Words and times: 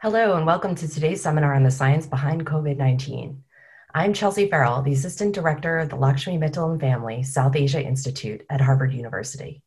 Hello, 0.00 0.36
and 0.36 0.46
welcome 0.46 0.76
to 0.76 0.86
today's 0.86 1.20
seminar 1.20 1.54
on 1.54 1.64
the 1.64 1.72
science 1.72 2.06
behind 2.06 2.46
COVID 2.46 2.76
19. 2.76 3.42
I'm 3.92 4.14
Chelsea 4.14 4.48
Farrell, 4.48 4.80
the 4.80 4.92
Assistant 4.92 5.34
Director 5.34 5.80
of 5.80 5.88
the 5.88 5.96
Lakshmi 5.96 6.38
Mittal 6.38 6.70
and 6.70 6.80
Family 6.80 7.24
South 7.24 7.56
Asia 7.56 7.82
Institute 7.82 8.46
at 8.48 8.60
Harvard 8.60 8.92
University. 8.92 9.60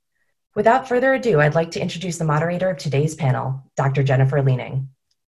Without 0.55 0.87
further 0.87 1.13
ado, 1.13 1.41
I'd 1.41 1.53
like 1.53 1.71
to 1.71 1.81
introduce 1.81 2.17
the 2.17 2.23
moderator 2.23 2.69
of 2.69 2.77
today's 2.77 3.13
panel, 3.13 3.69
Dr. 3.75 4.03
Jennifer 4.03 4.41
Leaning. 4.41 4.87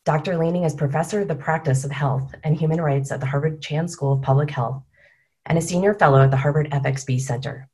Dr. 0.07 0.39
Leaning 0.39 0.63
is 0.63 0.75
Professor 0.75 1.21
of 1.21 1.29
the 1.29 1.35
Practice 1.35 1.85
of 1.85 1.91
Health 1.91 2.35
and 2.43 2.57
Human 2.57 2.81
Rights 2.81 3.13
at 3.13 3.21
the 3.21 3.27
Harvard 3.27 3.61
Chan 3.61 3.89
School 3.89 4.15
of 4.15 4.23
Public 4.23 4.51
Health 4.51 4.83
and 5.45 5.59
a 5.59 5.61
Senior 5.61 5.93
Fellow 5.93 6.23
at 6.23 6.31
the 6.31 6.39
Harvard 6.39 6.71
FXB 6.71 7.21
Center. 7.21 7.69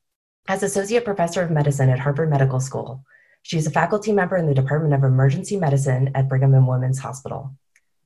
As 0.48 0.64
Associate 0.64 1.04
Professor 1.04 1.40
of 1.42 1.52
Medicine 1.52 1.88
at 1.88 2.00
Harvard 2.00 2.30
Medical 2.30 2.58
School, 2.58 3.04
she 3.42 3.58
is 3.58 3.66
a 3.66 3.70
faculty 3.70 4.12
member 4.12 4.36
in 4.36 4.46
the 4.46 4.54
Department 4.54 4.94
of 4.94 5.04
Emergency 5.04 5.56
Medicine 5.56 6.10
at 6.14 6.28
Brigham 6.28 6.54
and 6.54 6.66
Women's 6.66 6.98
Hospital. 6.98 7.54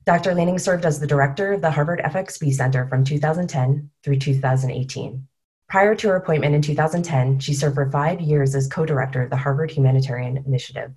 Dr. 0.05 0.33
Leaning 0.33 0.57
served 0.57 0.85
as 0.85 0.99
the 0.99 1.07
director 1.07 1.53
of 1.53 1.61
the 1.61 1.71
Harvard 1.71 1.99
FXB 1.99 2.53
Center 2.53 2.87
from 2.87 3.03
2010 3.03 3.89
through 4.03 4.19
2018. 4.19 5.27
Prior 5.69 5.95
to 5.95 6.07
her 6.07 6.15
appointment 6.15 6.55
in 6.55 6.61
2010, 6.61 7.39
she 7.39 7.53
served 7.53 7.75
for 7.75 7.91
five 7.91 8.21
years 8.21 8.55
as 8.55 8.67
co 8.67 8.85
director 8.85 9.21
of 9.21 9.29
the 9.29 9.35
Harvard 9.35 9.69
Humanitarian 9.69 10.37
Initiative. 10.37 10.91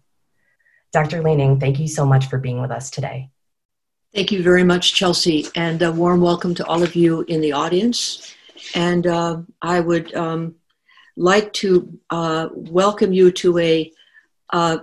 Dr. 0.93 1.23
Leaning, 1.23 1.59
thank 1.59 1.79
you 1.81 1.89
so 1.89 2.07
much 2.07 2.27
for 2.27 2.39
being 2.39 2.61
with 2.61 2.71
us 2.71 2.91
today. 2.91 3.31
Thank 4.15 4.33
you 4.33 4.43
very 4.43 4.65
much, 4.65 4.95
Chelsea, 4.95 5.47
and 5.55 5.83
a 5.83 5.93
warm 5.93 6.21
welcome 6.21 6.55
to 6.57 6.67
all 6.67 6.83
of 6.83 6.95
you 6.95 7.23
in 7.23 7.41
the 7.41 7.53
audience. 7.53 8.35
And 8.75 9.07
uh, 9.07 9.43
I 9.61 9.81
would 9.81 10.15
um, 10.15 10.55
like 11.17 11.53
to 11.55 11.99
uh, 12.11 12.49
welcome 12.53 13.13
you 13.13 13.31
to 13.33 13.59
a 13.59 13.93
uh, 14.53 14.79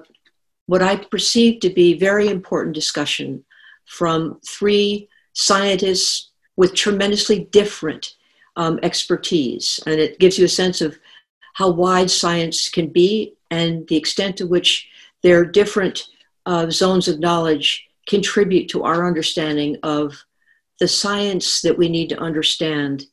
what 0.66 0.82
I 0.82 0.98
perceive 0.98 1.62
to 1.62 1.70
be 1.70 1.98
very 1.98 2.28
important 2.28 2.76
discussion 2.76 3.44
from 3.86 4.40
three 4.46 5.08
scientists 5.34 6.32
with 6.56 6.74
tremendously 6.74 7.46
different 7.52 8.16
um, 8.56 8.80
expertise. 8.84 9.80
And 9.86 10.00
it 10.00 10.20
gives 10.20 10.38
you 10.38 10.46
a 10.46 10.50
sense 10.50 10.82
of 10.82 10.98
how 11.54 11.70
wide 11.70 12.12
science 12.12 12.70
can 12.70 12.88
be 12.88 13.36
and 13.50 13.88
the 13.88 13.96
extent 13.96 14.38
to 14.38 14.48
which 14.48 14.88
their 15.24 15.46
different 15.46 16.04
uh, 16.46 16.70
zones 16.70 17.08
of 17.08 17.20
knowledge 17.20 17.88
contribute 18.08 18.68
to 18.70 18.84
our 18.84 19.08
understanding 19.08 19.78
of 19.84 20.24
the 20.80 20.88
science 20.88 21.62
that 21.62 21.78
we 21.78 21.90
need 21.90 22.10
to 22.10 22.20
understand 22.20 23.06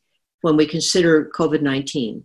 when 0.42 0.57
we 0.57 0.67
consider 0.67 1.31
COVID 1.34 1.62
19. 1.62 2.25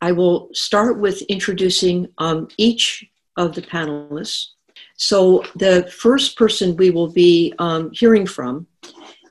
I 0.00 0.12
will 0.12 0.48
start 0.52 0.98
with 0.98 1.22
introducing 1.22 2.08
um, 2.18 2.48
each 2.56 3.07
of 3.38 3.54
the 3.54 3.62
panelists. 3.62 4.48
So, 4.96 5.44
the 5.54 5.90
first 5.96 6.36
person 6.36 6.76
we 6.76 6.90
will 6.90 7.10
be 7.10 7.54
um, 7.58 7.90
hearing 7.92 8.26
from 8.26 8.66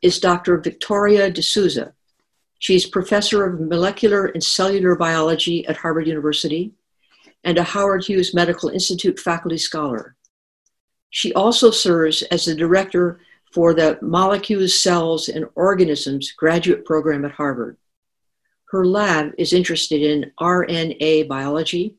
is 0.01 0.19
Dr. 0.19 0.57
Victoria 0.57 1.29
D'Souza. 1.29 1.93
She's 2.59 2.85
professor 2.85 3.45
of 3.45 3.59
molecular 3.59 4.25
and 4.25 4.43
cellular 4.43 4.95
biology 4.95 5.67
at 5.67 5.77
Harvard 5.77 6.07
University 6.07 6.73
and 7.43 7.57
a 7.57 7.63
Howard 7.63 8.05
Hughes 8.05 8.33
Medical 8.33 8.69
Institute 8.69 9.19
faculty 9.19 9.57
scholar. 9.57 10.15
She 11.09 11.33
also 11.33 11.69
serves 11.71 12.23
as 12.23 12.45
the 12.45 12.55
director 12.55 13.19
for 13.53 13.73
the 13.73 13.97
Molecules, 14.01 14.81
Cells, 14.81 15.29
and 15.29 15.45
Organisms 15.55 16.31
graduate 16.31 16.85
program 16.85 17.25
at 17.25 17.31
Harvard. 17.31 17.77
Her 18.69 18.85
lab 18.85 19.33
is 19.37 19.53
interested 19.53 20.01
in 20.01 20.31
RNA 20.39 21.27
biology, 21.27 21.95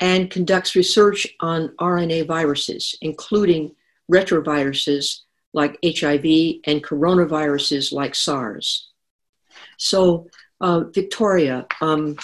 and 0.00 0.30
conducts 0.30 0.74
research 0.74 1.26
on 1.40 1.68
RNA 1.78 2.26
viruses, 2.26 2.96
including 3.02 3.74
retroviruses 4.10 5.20
like 5.52 5.78
HIV 5.84 6.60
and 6.64 6.82
coronaviruses 6.82 7.92
like 7.92 8.14
SARS. 8.14 8.88
So, 9.76 10.28
uh, 10.60 10.84
Victoria, 10.92 11.66
um, 11.80 12.16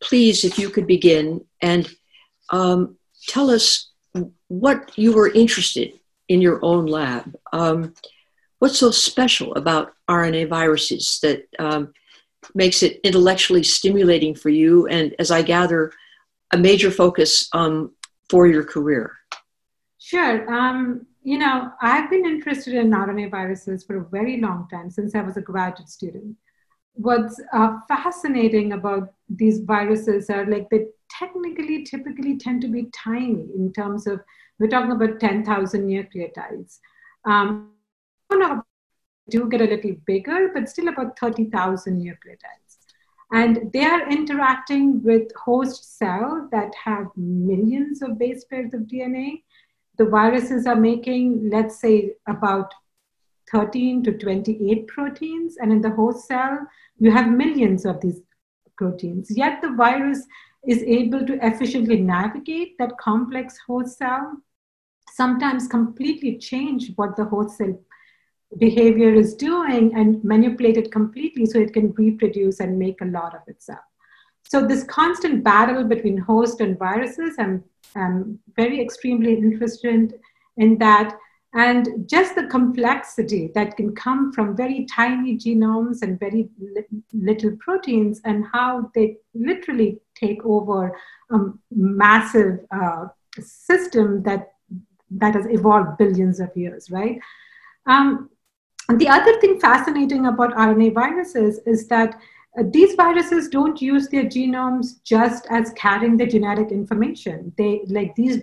please, 0.00 0.44
if 0.44 0.58
you 0.58 0.70
could 0.70 0.86
begin 0.86 1.44
and 1.60 1.88
um, 2.50 2.96
tell 3.28 3.50
us 3.50 3.90
what 4.48 4.96
you 4.98 5.12
were 5.12 5.30
interested 5.32 5.92
in 6.28 6.40
your 6.40 6.64
own 6.64 6.86
lab. 6.86 7.36
Um, 7.52 7.94
what's 8.58 8.78
so 8.78 8.90
special 8.90 9.54
about 9.54 9.92
RNA 10.08 10.48
viruses 10.48 11.18
that 11.22 11.46
um, 11.58 11.92
makes 12.54 12.82
it 12.82 13.00
intellectually 13.04 13.62
stimulating 13.62 14.34
for 14.34 14.48
you? 14.48 14.86
And 14.86 15.14
as 15.18 15.30
I 15.30 15.42
gather, 15.42 15.92
a 16.52 16.58
major 16.58 16.90
focus 16.90 17.48
um, 17.52 17.92
for 18.28 18.46
your 18.46 18.64
career? 18.64 19.16
Sure. 19.98 20.52
Um, 20.52 21.06
you 21.22 21.38
know, 21.38 21.70
I've 21.82 22.10
been 22.10 22.24
interested 22.24 22.74
in 22.74 22.90
RNA 22.90 23.30
viruses 23.30 23.84
for 23.84 23.98
a 23.98 24.08
very 24.08 24.40
long 24.40 24.68
time, 24.70 24.90
since 24.90 25.14
I 25.14 25.22
was 25.22 25.36
a 25.36 25.42
graduate 25.42 25.88
student. 25.88 26.36
What's 26.94 27.40
uh, 27.52 27.78
fascinating 27.88 28.72
about 28.72 29.12
these 29.28 29.60
viruses 29.60 30.30
are 30.30 30.46
like 30.46 30.68
they 30.70 30.86
technically, 31.18 31.84
typically 31.84 32.38
tend 32.38 32.62
to 32.62 32.68
be 32.68 32.90
tiny 32.92 33.46
in 33.54 33.72
terms 33.72 34.06
of, 34.06 34.20
we're 34.58 34.68
talking 34.68 34.92
about 34.92 35.20
10,000 35.20 35.86
nucleotides. 35.86 36.78
Um, 37.24 37.72
do 39.28 39.48
get 39.48 39.60
a 39.60 39.64
little 39.64 39.96
bigger, 40.06 40.50
but 40.52 40.68
still 40.68 40.88
about 40.88 41.18
30,000 41.18 42.00
nucleotides 42.00 42.59
and 43.32 43.70
they 43.72 43.84
are 43.84 44.10
interacting 44.10 45.02
with 45.02 45.34
host 45.36 45.98
cells 45.98 46.50
that 46.50 46.74
have 46.84 47.06
millions 47.16 48.02
of 48.02 48.18
base 48.18 48.44
pairs 48.44 48.74
of 48.74 48.82
DNA. 48.82 49.42
The 49.98 50.06
viruses 50.06 50.66
are 50.66 50.76
making, 50.76 51.50
let's 51.50 51.78
say, 51.78 52.14
about 52.26 52.74
13 53.52 54.02
to 54.04 54.12
28 54.12 54.86
proteins, 54.88 55.56
and 55.60 55.72
in 55.72 55.80
the 55.80 55.90
host 55.90 56.26
cell, 56.26 56.58
you 56.98 57.10
have 57.10 57.30
millions 57.30 57.84
of 57.84 58.00
these 58.00 58.20
proteins. 58.76 59.30
Yet 59.30 59.60
the 59.60 59.72
virus 59.72 60.24
is 60.66 60.82
able 60.82 61.24
to 61.26 61.38
efficiently 61.44 62.00
navigate 62.00 62.78
that 62.78 62.98
complex 62.98 63.58
host 63.66 63.98
cell, 63.98 64.36
sometimes 65.12 65.68
completely 65.68 66.38
change 66.38 66.92
what 66.96 67.16
the 67.16 67.24
host 67.24 67.58
cell 67.58 67.78
behavior 68.58 69.12
is 69.14 69.34
doing 69.34 69.94
and 69.94 70.22
manipulate 70.24 70.76
it 70.76 70.90
completely 70.90 71.46
so 71.46 71.58
it 71.58 71.72
can 71.72 71.92
reproduce 71.92 72.60
and 72.60 72.78
make 72.78 73.00
a 73.00 73.06
lot 73.06 73.34
of 73.34 73.42
itself. 73.46 73.80
So 74.48 74.66
this 74.66 74.84
constant 74.84 75.44
battle 75.44 75.84
between 75.84 76.18
host 76.18 76.60
and 76.60 76.78
viruses, 76.78 77.36
I'm, 77.38 77.62
I'm 77.94 78.38
very 78.56 78.80
extremely 78.80 79.34
interested 79.34 80.14
in 80.56 80.78
that. 80.78 81.16
And 81.52 82.08
just 82.08 82.36
the 82.36 82.46
complexity 82.46 83.50
that 83.56 83.76
can 83.76 83.94
come 83.94 84.32
from 84.32 84.56
very 84.56 84.86
tiny 84.86 85.36
genomes 85.36 86.02
and 86.02 86.18
very 86.18 86.48
li- 86.60 87.02
little 87.12 87.56
proteins, 87.58 88.20
and 88.24 88.44
how 88.52 88.88
they 88.94 89.16
literally 89.34 89.98
take 90.14 90.44
over 90.44 90.96
a 91.30 91.38
massive 91.72 92.60
uh, 92.72 93.06
system 93.40 94.22
that 94.22 94.52
that 95.10 95.34
has 95.34 95.46
evolved 95.46 95.98
billions 95.98 96.38
of 96.38 96.56
years, 96.56 96.88
right? 96.88 97.18
Um, 97.86 98.30
and 98.90 99.00
the 99.00 99.08
other 99.08 99.38
thing 99.38 99.60
fascinating 99.60 100.26
about 100.26 100.52
RNA 100.56 100.94
viruses 100.94 101.60
is 101.64 101.86
that 101.86 102.20
uh, 102.58 102.64
these 102.72 102.96
viruses 102.96 103.46
don't 103.46 103.80
use 103.80 104.08
their 104.08 104.24
genomes 104.24 105.00
just 105.04 105.46
as 105.48 105.72
carrying 105.76 106.16
the 106.16 106.26
genetic 106.26 106.72
information. 106.72 107.52
They 107.56 107.82
like 107.86 108.16
these 108.16 108.42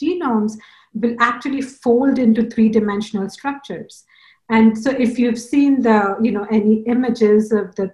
genomes 0.00 0.52
will 0.94 1.16
actually 1.18 1.62
fold 1.62 2.20
into 2.20 2.48
three-dimensional 2.48 3.28
structures. 3.30 4.04
And 4.48 4.78
so 4.78 4.92
if 4.92 5.18
you've 5.18 5.40
seen 5.40 5.82
the, 5.82 6.16
you 6.22 6.30
know, 6.30 6.46
any 6.48 6.84
images 6.86 7.50
of 7.50 7.74
the 7.74 7.92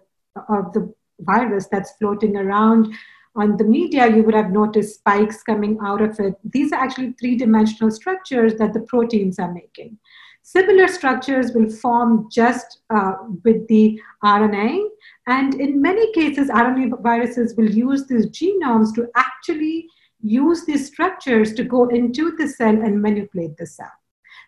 of 0.50 0.74
the 0.74 0.92
virus 1.20 1.68
that's 1.72 1.92
floating 1.92 2.36
around 2.36 2.92
on 3.34 3.56
the 3.56 3.64
media, 3.64 4.14
you 4.14 4.24
would 4.24 4.34
have 4.34 4.50
noticed 4.50 4.96
spikes 4.96 5.42
coming 5.42 5.78
out 5.82 6.02
of 6.02 6.20
it. 6.20 6.34
These 6.44 6.70
are 6.72 6.80
actually 6.84 7.14
three-dimensional 7.18 7.90
structures 7.92 8.56
that 8.56 8.74
the 8.74 8.80
proteins 8.80 9.38
are 9.38 9.54
making. 9.54 9.96
Similar 10.42 10.88
structures 10.88 11.52
will 11.52 11.68
form 11.68 12.28
just 12.30 12.80
uh, 12.90 13.14
with 13.44 13.68
the 13.68 14.00
RNA. 14.24 14.82
And 15.26 15.54
in 15.60 15.82
many 15.82 16.12
cases, 16.12 16.48
RNA 16.48 17.02
viruses 17.02 17.54
will 17.56 17.70
use 17.70 18.06
these 18.06 18.26
genomes 18.26 18.94
to 18.94 19.08
actually 19.14 19.86
use 20.22 20.64
these 20.64 20.86
structures 20.86 21.52
to 21.54 21.64
go 21.64 21.88
into 21.88 22.32
the 22.36 22.48
cell 22.48 22.74
and 22.74 23.00
manipulate 23.00 23.56
the 23.56 23.66
cell. 23.66 23.92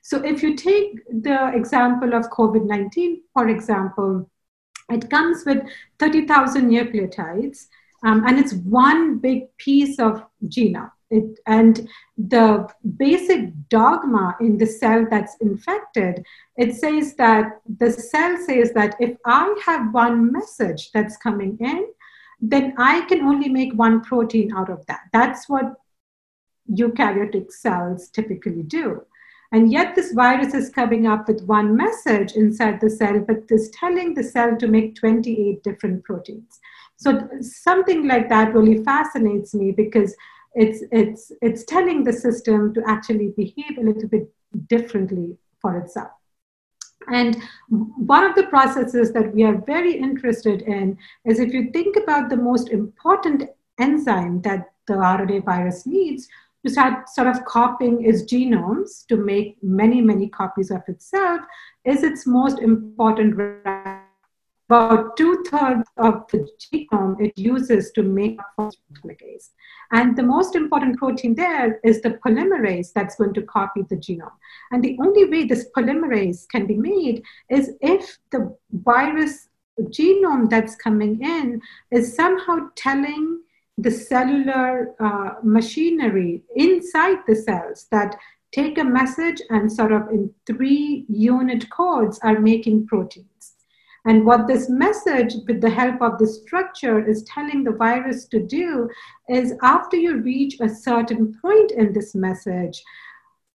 So 0.03 0.25
if 0.25 0.43
you 0.43 0.57
take 0.57 1.05
the 1.23 1.53
example 1.55 2.15
of 2.15 2.31
COVID 2.31 2.65
19, 2.65 3.23
for 3.35 3.49
example, 3.49 4.31
it 4.91 5.09
comes 5.11 5.45
with 5.45 5.63
30,000 5.99 6.69
nucleotides, 6.69 7.67
um, 8.05 8.25
and 8.27 8.39
it's 8.39 8.55
one 8.55 9.19
big 9.19 9.57
piece 9.59 9.99
of 9.99 10.25
genome. 10.47 10.91
It, 11.11 11.41
and 11.47 11.89
the 12.17 12.69
basic 12.97 13.51
dogma 13.69 14.37
in 14.41 14.59
the 14.59 14.67
cell 14.67 15.07
that's 15.11 15.37
infected, 15.41 16.25
it 16.57 16.75
says 16.77 17.15
that 17.17 17.61
the 17.79 17.91
cell 17.91 18.37
says 18.47 18.73
that 18.75 18.95
if 19.01 19.17
I 19.27 19.55
have 19.67 19.93
one 19.93 20.31
message 20.33 20.93
that's 20.93 21.17
coming 21.17 21.57
in, 21.61 21.87
then 22.41 22.75
I 22.79 23.03
can 23.03 23.23
only 23.23 23.49
make 23.49 23.75
one 23.75 24.03
protein 24.03 24.53
out 24.55 24.71
of 24.71 24.87
that. 24.87 25.01
That's 25.13 25.49
what 25.49 25.75
eukaryotic 26.71 27.51
cells 27.51 28.09
typically 28.09 28.63
do. 28.63 29.03
And 29.53 29.73
yet, 29.73 29.97
this 29.97 30.13
virus 30.13 30.55
is 30.55 30.71
coming 30.71 31.09
up 31.09 31.27
with 31.27 31.43
one 31.43 31.77
message 31.77 32.33
inside 32.33 32.81
the 32.81 32.89
cell, 32.89 33.19
but 33.19 33.51
is 33.51 33.71
telling 33.71 34.15
the 34.15 34.23
cell 34.23 34.57
to 34.57 34.69
make 34.69 34.95
28 34.95 35.65
different 35.65 36.05
proteins. 36.05 36.61
So, 36.97 37.29
something 37.41 38.07
like 38.07 38.29
that 38.29 38.55
really 38.55 38.85
fascinates 38.85 39.53
me 39.53 39.73
because 39.73 40.15
it's, 40.55 40.83
it's, 40.91 41.33
it's 41.43 41.65
telling 41.65 42.05
the 42.05 42.13
system 42.13 42.75
to 42.75 42.83
actually 42.87 43.33
behave 43.37 43.79
a 43.79 43.83
little 43.83 44.09
bit 44.09 44.33
differently 44.69 45.37
for 45.61 45.79
itself. 45.79 46.11
And 47.09 47.37
one 47.69 48.25
of 48.25 48.35
the 48.35 48.45
processes 48.45 49.13
that 49.13 49.35
we 49.35 49.43
are 49.43 49.63
very 49.67 49.97
interested 49.97 50.63
in 50.63 50.99
is 51.25 51.41
if 51.41 51.53
you 51.53 51.71
think 51.71 51.97
about 51.97 52.29
the 52.29 52.37
most 52.37 52.69
important 52.69 53.45
enzyme 53.79 54.43
that 54.43 54.67
the 54.87 54.95
RNA 54.95 55.45
virus 55.45 55.87
needs 55.87 56.29
to 56.65 56.71
start 56.71 57.09
sort 57.09 57.27
of 57.27 57.45
copying 57.47 58.05
its 58.05 58.23
genomes 58.23 59.07
to 59.07 59.17
make 59.17 59.57
many, 59.63 60.01
many 60.01 60.29
copies 60.29 60.71
of 60.71 60.83
itself, 60.89 61.41
is 61.85 62.03
its 62.03 62.27
most 62.27 62.59
important 62.59 63.35
about 64.71 65.17
two 65.17 65.43
thirds 65.49 65.89
of 65.97 66.23
the 66.31 66.47
genome 66.61 67.21
it 67.21 67.37
uses 67.37 67.91
to 67.91 68.05
make 68.05 68.39
phospholipase. 68.57 69.49
And 69.91 70.17
the 70.17 70.23
most 70.23 70.55
important 70.55 70.97
protein 70.97 71.35
there 71.35 71.81
is 71.83 72.01
the 72.03 72.11
polymerase 72.25 72.93
that's 72.93 73.17
going 73.17 73.35
to 73.35 73.43
copy 73.43 73.83
the 73.89 73.97
genome. 73.97 74.31
And 74.71 74.85
the 74.85 74.97
only 75.01 75.25
way 75.25 75.45
this 75.45 75.67
polymerase 75.77 76.49
can 76.49 76.69
be 76.69 76.77
made 76.77 77.25
is 77.51 77.73
if 77.81 78.19
the 78.31 78.57
virus 78.71 79.49
genome 79.81 80.49
that's 80.49 80.77
coming 80.77 81.21
in 81.21 81.61
is 81.91 82.15
somehow 82.15 82.69
telling 82.77 83.41
the 83.77 83.91
cellular 83.91 84.95
uh, 85.01 85.35
machinery 85.43 86.43
inside 86.55 87.19
the 87.27 87.35
cells 87.35 87.89
that 87.91 88.15
take 88.53 88.79
a 88.79 88.85
message 88.85 89.41
and 89.51 89.73
sort 89.73 89.91
of 89.91 90.09
in 90.11 90.33
three 90.47 91.07
unit 91.09 91.69
codes 91.71 92.21
are 92.23 92.39
making 92.39 92.87
proteins. 92.87 93.30
And 94.07 94.25
what 94.25 94.47
this 94.47 94.71
message, 94.71 95.35
with 95.47 95.61
the 95.61 95.71
help 95.71 96.01
of 96.01 96.19
the 96.19 96.27
structure, 96.27 97.07
is 97.07 97.23
telling 97.25 97.65
the 97.65 97.73
virus 97.73 98.27
to 98.27 98.41
do 98.41 98.89
is 99.29 99.55
after 99.63 99.97
you 99.97 100.19
reach 100.19 100.59
a 100.61 100.69
certain 100.69 101.39
point 101.43 101.73
in 101.73 101.93
this 101.93 102.15
message, 102.15 102.83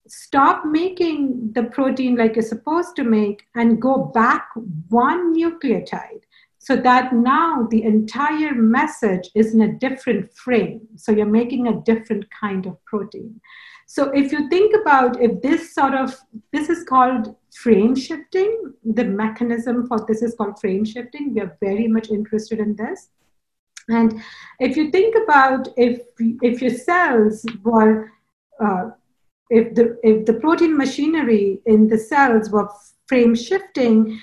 stop 0.07 0.65
making 0.65 1.51
the 1.53 1.63
protein 1.63 2.15
like 2.15 2.35
you're 2.35 2.43
supposed 2.43 2.95
to 2.95 3.03
make 3.03 3.43
and 3.55 3.81
go 3.81 4.11
back 4.13 4.49
one 4.89 5.35
nucleotide 5.35 6.21
so 6.59 6.75
that 6.75 7.13
now 7.13 7.67
the 7.69 7.83
entire 7.83 8.53
message 8.53 9.29
is 9.35 9.53
in 9.53 9.61
a 9.61 9.73
different 9.73 10.31
frame. 10.33 10.81
So 10.95 11.11
you're 11.11 11.25
making 11.25 11.67
a 11.67 11.81
different 11.81 12.25
kind 12.31 12.65
of 12.65 12.83
protein. 12.85 13.39
So 13.85 14.09
if 14.11 14.31
you 14.31 14.49
think 14.49 14.75
about 14.75 15.21
if 15.21 15.41
this 15.41 15.73
sort 15.73 15.93
of, 15.93 16.15
this 16.51 16.69
is 16.69 16.83
called 16.83 17.35
frame 17.53 17.95
shifting, 17.95 18.73
the 18.83 19.05
mechanism 19.05 19.87
for 19.87 20.03
this 20.07 20.21
is 20.21 20.35
called 20.35 20.59
frame 20.59 20.85
shifting. 20.85 21.33
We 21.33 21.41
are 21.41 21.57
very 21.61 21.87
much 21.87 22.09
interested 22.09 22.59
in 22.59 22.75
this. 22.75 23.09
And 23.87 24.21
if 24.59 24.75
you 24.75 24.89
think 24.89 25.15
about 25.23 25.67
if, 25.77 26.01
if 26.19 26.61
your 26.61 26.71
cells 26.71 27.45
were, 27.63 28.11
uh, 28.59 28.89
if, 29.49 29.75
the, 29.75 29.99
if 30.01 30.25
the 30.25 30.33
protein 30.33 30.75
machinery 30.75 31.59
in 31.67 31.87
the 31.87 31.97
cells 31.97 32.49
were 32.49 32.67
frame 33.07 33.35
shifting 33.35 34.19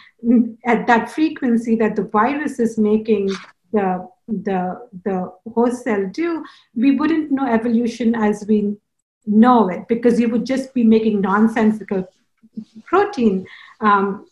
at 0.66 0.88
that 0.88 1.08
frequency 1.10 1.76
that 1.76 1.94
the 1.94 2.02
virus 2.02 2.58
is 2.58 2.76
making 2.76 3.28
the, 3.72 4.08
the, 4.26 4.88
the 5.04 5.32
host 5.54 5.84
cell 5.84 6.04
do, 6.12 6.44
we 6.74 6.96
wouldn't 6.96 7.30
know 7.30 7.46
evolution 7.46 8.16
as 8.16 8.44
we 8.48 8.76
know 9.26 9.68
it 9.68 9.86
because 9.88 10.18
you 10.20 10.28
would 10.28 10.46
just 10.46 10.74
be 10.74 10.84
making 10.84 11.20
nonsensical 11.20 12.08
protein 12.84 13.46
um, 13.80 14.26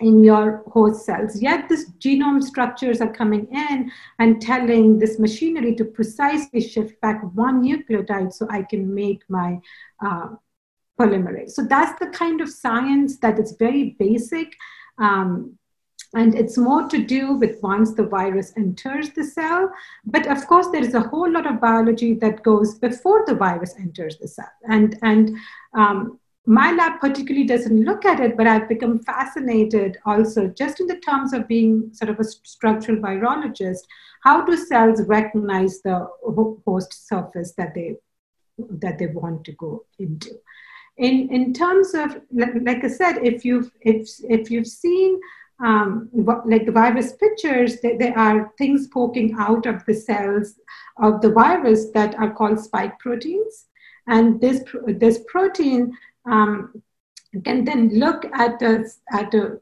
in 0.00 0.24
your 0.24 0.62
host 0.68 1.04
cells. 1.04 1.40
Yet, 1.40 1.68
this 1.68 1.90
genome 1.98 2.42
structures 2.42 3.00
are 3.00 3.12
coming 3.12 3.46
in 3.52 3.90
and 4.18 4.40
telling 4.40 4.98
this 4.98 5.18
machinery 5.18 5.74
to 5.76 5.84
precisely 5.84 6.60
shift 6.60 7.00
back 7.00 7.22
one 7.34 7.62
nucleotide 7.62 8.32
so 8.32 8.46
I 8.50 8.62
can 8.62 8.94
make 8.94 9.22
my 9.28 9.58
uh, 10.04 10.28
polymerase. 10.98 11.50
So 11.50 11.64
that's 11.64 11.98
the 11.98 12.08
kind 12.08 12.40
of 12.40 12.48
science 12.48 13.18
that 13.18 13.38
is 13.38 13.56
very 13.58 13.96
basic. 13.98 14.54
Um, 14.98 15.58
and 16.14 16.34
it's 16.34 16.58
more 16.58 16.88
to 16.88 16.98
do 16.98 17.34
with 17.34 17.62
once 17.62 17.92
the 17.94 18.02
virus 18.02 18.52
enters 18.56 19.10
the 19.10 19.22
cell. 19.22 19.70
But 20.04 20.26
of 20.26 20.46
course, 20.46 20.66
there 20.68 20.82
is 20.82 20.94
a 20.94 21.00
whole 21.00 21.30
lot 21.30 21.46
of 21.46 21.60
biology 21.60 22.14
that 22.14 22.42
goes 22.42 22.78
before 22.78 23.24
the 23.26 23.34
virus 23.34 23.74
enters 23.78 24.18
the 24.18 24.26
cell. 24.26 24.50
And, 24.68 24.98
and 25.02 25.36
um, 25.72 26.18
my 26.46 26.72
lab 26.72 27.00
particularly 27.00 27.46
doesn't 27.46 27.84
look 27.84 28.04
at 28.04 28.18
it, 28.18 28.36
but 28.36 28.48
I've 28.48 28.68
become 28.68 28.98
fascinated 29.00 29.98
also, 30.04 30.48
just 30.48 30.80
in 30.80 30.88
the 30.88 30.98
terms 30.98 31.32
of 31.32 31.46
being 31.46 31.90
sort 31.92 32.08
of 32.08 32.18
a 32.18 32.24
structural 32.24 32.98
virologist. 32.98 33.80
How 34.24 34.44
do 34.44 34.56
cells 34.56 35.02
recognize 35.02 35.80
the 35.82 36.08
host 36.66 37.08
surface 37.08 37.52
that 37.52 37.74
they 37.74 37.96
that 38.58 38.98
they 38.98 39.06
want 39.06 39.44
to 39.44 39.52
go 39.52 39.84
into? 39.98 40.30
In 40.96 41.28
in 41.30 41.52
terms 41.52 41.94
of 41.94 42.20
like 42.32 42.84
I 42.84 42.88
said, 42.88 43.18
if 43.22 43.44
you've 43.44 43.70
if 43.80 44.08
if 44.28 44.50
you've 44.50 44.66
seen 44.66 45.20
um, 45.64 46.08
like 46.46 46.66
the 46.66 46.72
virus 46.72 47.12
pictures, 47.12 47.80
there, 47.82 48.18
are 48.18 48.52
things 48.56 48.88
poking 48.88 49.34
out 49.38 49.66
of 49.66 49.84
the 49.84 49.94
cells 49.94 50.54
of 50.98 51.20
the 51.20 51.30
virus 51.30 51.90
that 51.90 52.14
are 52.16 52.32
called 52.32 52.58
spike 52.58 52.98
proteins. 52.98 53.66
And 54.06 54.40
this, 54.40 54.64
this 54.86 55.20
protein 55.28 55.92
um, 56.24 56.82
can 57.44 57.64
then 57.64 57.90
look 57.90 58.24
at 58.34 58.60
a, 58.62 58.84
at, 59.12 59.34
a, 59.34 59.60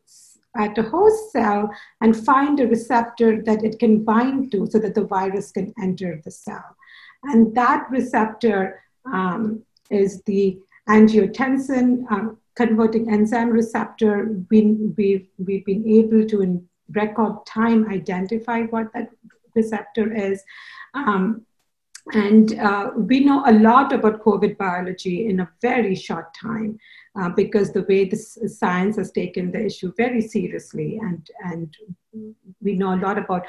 at 0.57 0.79
a 0.79 0.83
host 0.83 1.33
cell 1.33 1.71
and 2.01 2.17
find 2.17 2.61
a 2.61 2.69
receptor 2.69 3.43
that 3.43 3.65
it 3.65 3.79
can 3.79 4.05
bind 4.05 4.53
to 4.53 4.67
so 4.71 4.79
that 4.79 4.95
the 4.95 5.05
virus 5.05 5.51
can 5.51 5.75
enter 5.83 6.21
the 6.25 6.31
cell. 6.31 6.77
And 7.25 7.55
that 7.57 7.91
receptor 7.91 8.83
um, 9.05 9.63
is 9.91 10.23
the 10.23 10.59
angiotensin 10.89 12.11
um, 12.11 12.39
converting 12.59 13.11
enzyme 13.17 13.51
receptor, 13.51 14.13
we, 14.51 14.61
we, 14.97 15.31
we've 15.39 15.65
been 15.65 15.87
able 15.89 16.27
to, 16.27 16.43
in 16.43 16.53
record 16.91 17.35
time, 17.47 17.89
identify 17.89 18.63
what 18.63 18.93
that 18.95 19.09
receptor 19.55 20.13
is. 20.13 20.43
Um, 20.93 21.47
and 22.15 22.59
uh, 22.59 22.91
we 22.97 23.21
know 23.21 23.45
a 23.47 23.53
lot 23.53 23.93
about 23.93 24.25
COVID 24.25 24.57
biology 24.59 25.29
in 25.29 25.41
a 25.41 25.51
very 25.63 25.95
short 25.95 26.35
time 26.35 26.79
uh, 27.19 27.29
because 27.29 27.73
the 27.73 27.87
way 27.89 28.07
the 28.07 28.17
science 28.17 28.97
has 28.97 29.13
taken 29.13 29.53
the 29.53 29.65
issue 29.67 29.93
very 29.97 30.23
seriously. 30.23 30.99
And, 31.01 31.31
and 31.45 31.77
we 32.61 32.73
know 32.75 32.95
a 32.95 33.03
lot 33.07 33.19
about 33.19 33.47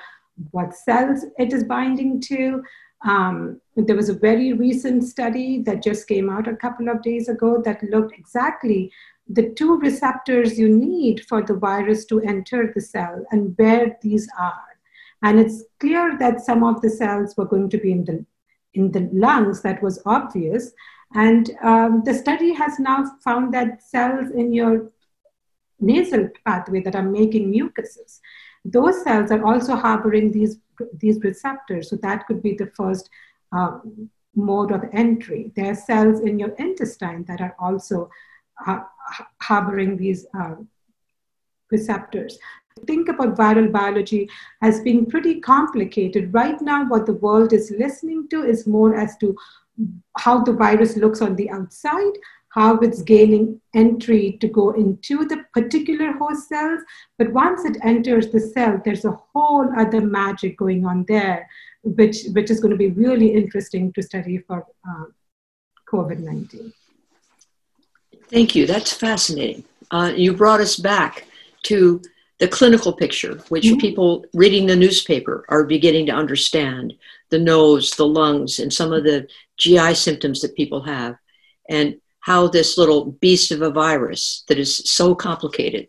what 0.51 0.75
cells 0.75 1.25
it 1.37 1.51
is 1.51 1.63
binding 1.63 2.21
to. 2.21 2.63
Um, 3.05 3.61
there 3.75 3.95
was 3.95 4.09
a 4.09 4.13
very 4.13 4.53
recent 4.53 5.05
study 5.05 5.61
that 5.63 5.81
just 5.81 6.07
came 6.07 6.29
out 6.29 6.47
a 6.47 6.55
couple 6.55 6.89
of 6.89 7.01
days 7.01 7.29
ago 7.29 7.61
that 7.63 7.83
looked 7.83 8.17
exactly 8.17 8.91
the 9.27 9.49
two 9.51 9.77
receptors 9.77 10.57
you 10.57 10.67
need 10.67 11.25
for 11.27 11.41
the 11.41 11.53
virus 11.53 12.05
to 12.05 12.19
enter 12.21 12.71
the 12.73 12.81
cell 12.81 13.23
and 13.31 13.55
where 13.57 13.97
these 14.01 14.27
are. 14.37 14.63
And 15.21 15.39
it's 15.39 15.63
clear 15.79 16.17
that 16.19 16.41
some 16.41 16.63
of 16.63 16.81
the 16.81 16.89
cells 16.89 17.35
were 17.37 17.45
going 17.45 17.69
to 17.69 17.77
be 17.77 17.91
in 17.91 18.05
the 18.05 18.25
in 18.75 18.91
the 18.91 19.09
lungs, 19.11 19.61
that 19.63 19.81
was 19.81 20.01
obvious. 20.05 20.71
And 21.15 21.49
um, 21.63 22.03
the 22.05 22.13
study 22.13 22.53
has 22.53 22.79
now 22.79 23.03
found 23.23 23.53
that 23.53 23.81
cells 23.81 24.29
in 24.31 24.53
your 24.53 24.91
nasal 25.79 26.29
pathway 26.45 26.81
that 26.81 26.95
are 26.95 27.03
making 27.03 27.49
mucuses, 27.49 28.21
those 28.65 29.03
cells 29.03 29.31
are 29.31 29.43
also 29.45 29.75
harboring 29.75 30.31
these, 30.31 30.57
these 30.99 31.19
receptors. 31.23 31.89
So 31.89 31.95
that 31.97 32.27
could 32.27 32.41
be 32.43 32.55
the 32.55 32.71
first 32.75 33.09
um, 33.51 34.09
mode 34.35 34.71
of 34.71 34.83
entry. 34.93 35.51
There 35.55 35.71
are 35.71 35.75
cells 35.75 36.21
in 36.21 36.39
your 36.39 36.49
intestine 36.55 37.25
that 37.27 37.41
are 37.41 37.55
also 37.59 38.09
uh, 38.65 38.79
harboring 39.41 39.97
these 39.97 40.25
uh, 40.37 40.55
receptors 41.71 42.37
think 42.85 43.09
about 43.09 43.35
viral 43.35 43.71
biology 43.71 44.29
as 44.61 44.81
being 44.81 45.05
pretty 45.05 45.39
complicated. 45.39 46.33
Right 46.33 46.59
now, 46.61 46.87
what 46.87 47.05
the 47.05 47.13
world 47.13 47.53
is 47.53 47.73
listening 47.77 48.27
to 48.29 48.43
is 48.43 48.67
more 48.67 48.95
as 48.95 49.17
to 49.17 49.35
how 50.17 50.43
the 50.43 50.53
virus 50.53 50.97
looks 50.97 51.21
on 51.21 51.35
the 51.35 51.49
outside, 51.49 52.13
how 52.49 52.77
it's 52.79 53.01
gaining 53.01 53.61
entry 53.75 54.37
to 54.41 54.47
go 54.47 54.71
into 54.71 55.25
the 55.25 55.45
particular 55.53 56.13
host 56.13 56.49
cells. 56.49 56.81
But 57.17 57.31
once 57.31 57.63
it 57.63 57.77
enters 57.83 58.29
the 58.29 58.39
cell, 58.39 58.81
there's 58.83 59.05
a 59.05 59.19
whole 59.33 59.67
other 59.77 60.01
magic 60.01 60.57
going 60.57 60.85
on 60.85 61.05
there, 61.07 61.47
which, 61.83 62.25
which 62.33 62.49
is 62.49 62.59
going 62.59 62.71
to 62.71 62.77
be 62.77 62.89
really 62.89 63.33
interesting 63.33 63.93
to 63.93 64.01
study 64.01 64.39
for 64.39 64.65
uh, 64.87 65.05
COVID 65.91 66.19
19. 66.19 66.73
Thank 68.29 68.55
you. 68.55 68.65
That's 68.65 68.93
fascinating. 68.93 69.63
Uh, 69.91 70.13
you 70.15 70.33
brought 70.33 70.61
us 70.61 70.75
back 70.75 71.25
to 71.63 72.01
the 72.39 72.47
clinical 72.47 72.93
picture, 72.93 73.41
which 73.49 73.65
mm-hmm. 73.65 73.79
people 73.79 74.25
reading 74.33 74.65
the 74.65 74.75
newspaper 74.75 75.45
are 75.49 75.65
beginning 75.65 76.05
to 76.05 76.13
understand 76.13 76.93
the 77.29 77.39
nose, 77.39 77.91
the 77.91 78.07
lungs, 78.07 78.59
and 78.59 78.71
some 78.71 78.93
of 78.93 79.03
the 79.03 79.27
GI 79.57 79.93
symptoms 79.95 80.41
that 80.41 80.55
people 80.55 80.81
have, 80.81 81.15
and 81.69 81.99
how 82.29 82.47
this 82.47 82.77
little 82.77 83.05
beast 83.13 83.51
of 83.51 83.63
a 83.63 83.71
virus 83.71 84.43
that 84.47 84.59
is 84.59 84.83
so 84.85 85.15
complicated 85.15 85.87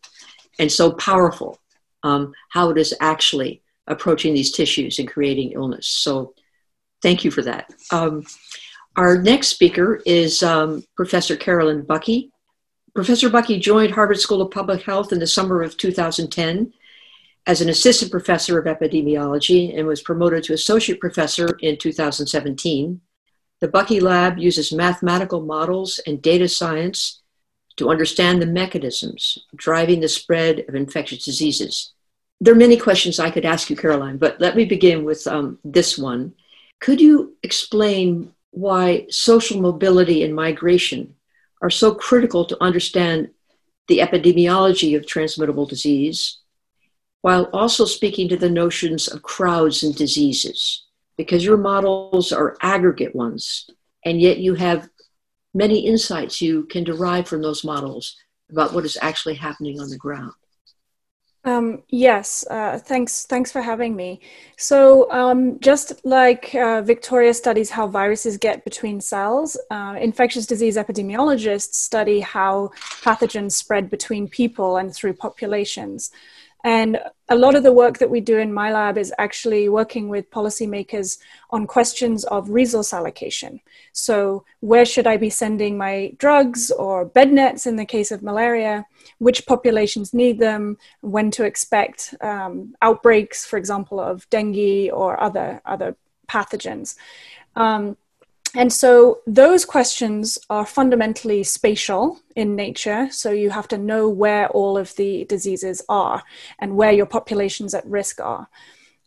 and 0.58 0.72
so 0.72 0.90
powerful, 0.92 1.58
um, 2.02 2.32
how 2.48 2.70
it 2.70 2.78
is 2.78 2.94
actually 2.98 3.60
approaching 3.86 4.32
these 4.32 4.50
tissues 4.50 4.98
and 4.98 5.06
creating 5.06 5.52
illness. 5.52 5.86
So, 5.86 6.32
thank 7.02 7.24
you 7.24 7.30
for 7.30 7.42
that. 7.42 7.70
Um, 7.92 8.24
our 8.96 9.18
next 9.18 9.48
speaker 9.48 10.00
is 10.06 10.42
um, 10.42 10.82
Professor 10.96 11.36
Carolyn 11.36 11.82
Buckee. 11.82 12.30
Professor 12.94 13.28
Buckee 13.28 13.60
joined 13.60 13.92
Harvard 13.92 14.18
School 14.18 14.40
of 14.40 14.50
Public 14.50 14.80
Health 14.80 15.12
in 15.12 15.18
the 15.18 15.26
summer 15.26 15.60
of 15.60 15.76
2010 15.76 16.72
as 17.46 17.60
an 17.60 17.68
assistant 17.68 18.10
professor 18.10 18.58
of 18.58 18.64
epidemiology 18.64 19.78
and 19.78 19.86
was 19.86 20.00
promoted 20.00 20.42
to 20.44 20.54
associate 20.54 21.00
professor 21.00 21.58
in 21.60 21.76
2017. 21.76 23.02
The 23.60 23.68
Buckee 23.68 24.00
Lab 24.00 24.38
uses 24.38 24.72
mathematical 24.72 25.42
models 25.42 26.00
and 26.06 26.22
data 26.22 26.48
science 26.48 27.20
to 27.76 27.90
understand 27.90 28.40
the 28.40 28.46
mechanisms 28.46 29.38
driving 29.54 30.00
the 30.00 30.08
spread 30.08 30.64
of 30.66 30.74
infectious 30.74 31.24
diseases. 31.24 31.92
There 32.40 32.54
are 32.54 32.56
many 32.58 32.78
questions 32.78 33.18
I 33.18 33.30
could 33.30 33.44
ask 33.44 33.68
you, 33.68 33.76
Caroline, 33.76 34.16
but 34.16 34.40
let 34.40 34.56
me 34.56 34.64
begin 34.64 35.04
with 35.04 35.26
um, 35.26 35.58
this 35.62 35.98
one. 35.98 36.32
Could 36.80 37.02
you 37.02 37.36
explain 37.42 38.32
why 38.50 39.06
social 39.10 39.60
mobility 39.60 40.24
and 40.24 40.34
migration 40.34 41.14
are 41.60 41.70
so 41.70 41.94
critical 41.94 42.46
to 42.46 42.62
understand 42.62 43.28
the 43.88 43.98
epidemiology 43.98 44.96
of 44.96 45.06
transmittable 45.06 45.66
disease, 45.66 46.38
while 47.20 47.44
also 47.52 47.84
speaking 47.84 48.28
to 48.30 48.38
the 48.38 48.48
notions 48.48 49.06
of 49.06 49.22
crowds 49.22 49.82
and 49.82 49.94
diseases? 49.94 50.86
Because 51.20 51.44
your 51.44 51.58
models 51.58 52.32
are 52.32 52.56
aggregate 52.62 53.14
ones, 53.14 53.68
and 54.06 54.18
yet 54.18 54.38
you 54.38 54.54
have 54.54 54.88
many 55.52 55.80
insights 55.80 56.40
you 56.40 56.64
can 56.64 56.82
derive 56.82 57.28
from 57.28 57.42
those 57.42 57.62
models 57.62 58.16
about 58.50 58.72
what 58.72 58.86
is 58.86 58.96
actually 59.02 59.34
happening 59.34 59.78
on 59.78 59.90
the 59.90 59.98
ground. 59.98 60.32
Um, 61.44 61.82
yes, 61.88 62.46
uh, 62.48 62.78
thanks. 62.78 63.26
Thanks 63.26 63.52
for 63.52 63.60
having 63.60 63.94
me. 63.94 64.20
So, 64.56 65.10
um, 65.12 65.60
just 65.60 65.92
like 66.06 66.54
uh, 66.54 66.80
Victoria 66.80 67.34
studies 67.34 67.68
how 67.68 67.86
viruses 67.86 68.38
get 68.38 68.64
between 68.64 68.98
cells, 69.02 69.58
uh, 69.70 69.96
infectious 70.00 70.46
disease 70.46 70.78
epidemiologists 70.78 71.74
study 71.74 72.20
how 72.20 72.70
pathogens 73.02 73.52
spread 73.52 73.90
between 73.90 74.26
people 74.26 74.78
and 74.78 74.94
through 74.94 75.14
populations. 75.14 76.10
And 76.64 77.00
a 77.28 77.36
lot 77.36 77.54
of 77.54 77.62
the 77.62 77.72
work 77.72 77.98
that 77.98 78.10
we 78.10 78.20
do 78.20 78.38
in 78.38 78.52
my 78.52 78.72
lab 78.72 78.98
is 78.98 79.14
actually 79.18 79.68
working 79.68 80.08
with 80.08 80.30
policymakers 80.30 81.18
on 81.50 81.66
questions 81.66 82.24
of 82.24 82.50
resource 82.50 82.92
allocation. 82.92 83.60
So, 83.92 84.44
where 84.60 84.84
should 84.84 85.06
I 85.06 85.16
be 85.16 85.30
sending 85.30 85.78
my 85.78 86.12
drugs 86.18 86.70
or 86.70 87.04
bed 87.04 87.32
nets 87.32 87.66
in 87.66 87.76
the 87.76 87.86
case 87.86 88.10
of 88.10 88.22
malaria? 88.22 88.86
Which 89.18 89.46
populations 89.46 90.12
need 90.12 90.38
them? 90.38 90.76
When 91.00 91.30
to 91.32 91.44
expect 91.44 92.14
um, 92.20 92.74
outbreaks, 92.82 93.46
for 93.46 93.56
example, 93.56 94.00
of 94.00 94.28
dengue 94.28 94.90
or 94.92 95.20
other, 95.22 95.62
other 95.64 95.96
pathogens? 96.28 96.96
Um, 97.56 97.96
and 98.54 98.72
so 98.72 99.20
those 99.26 99.64
questions 99.64 100.38
are 100.48 100.66
fundamentally 100.66 101.42
spatial 101.44 102.18
in 102.34 102.56
nature. 102.56 103.08
So 103.10 103.30
you 103.30 103.50
have 103.50 103.68
to 103.68 103.78
know 103.78 104.08
where 104.08 104.48
all 104.48 104.76
of 104.76 104.94
the 104.96 105.24
diseases 105.24 105.82
are 105.88 106.22
and 106.58 106.76
where 106.76 106.92
your 106.92 107.06
populations 107.06 107.74
at 107.74 107.86
risk 107.86 108.20
are. 108.20 108.48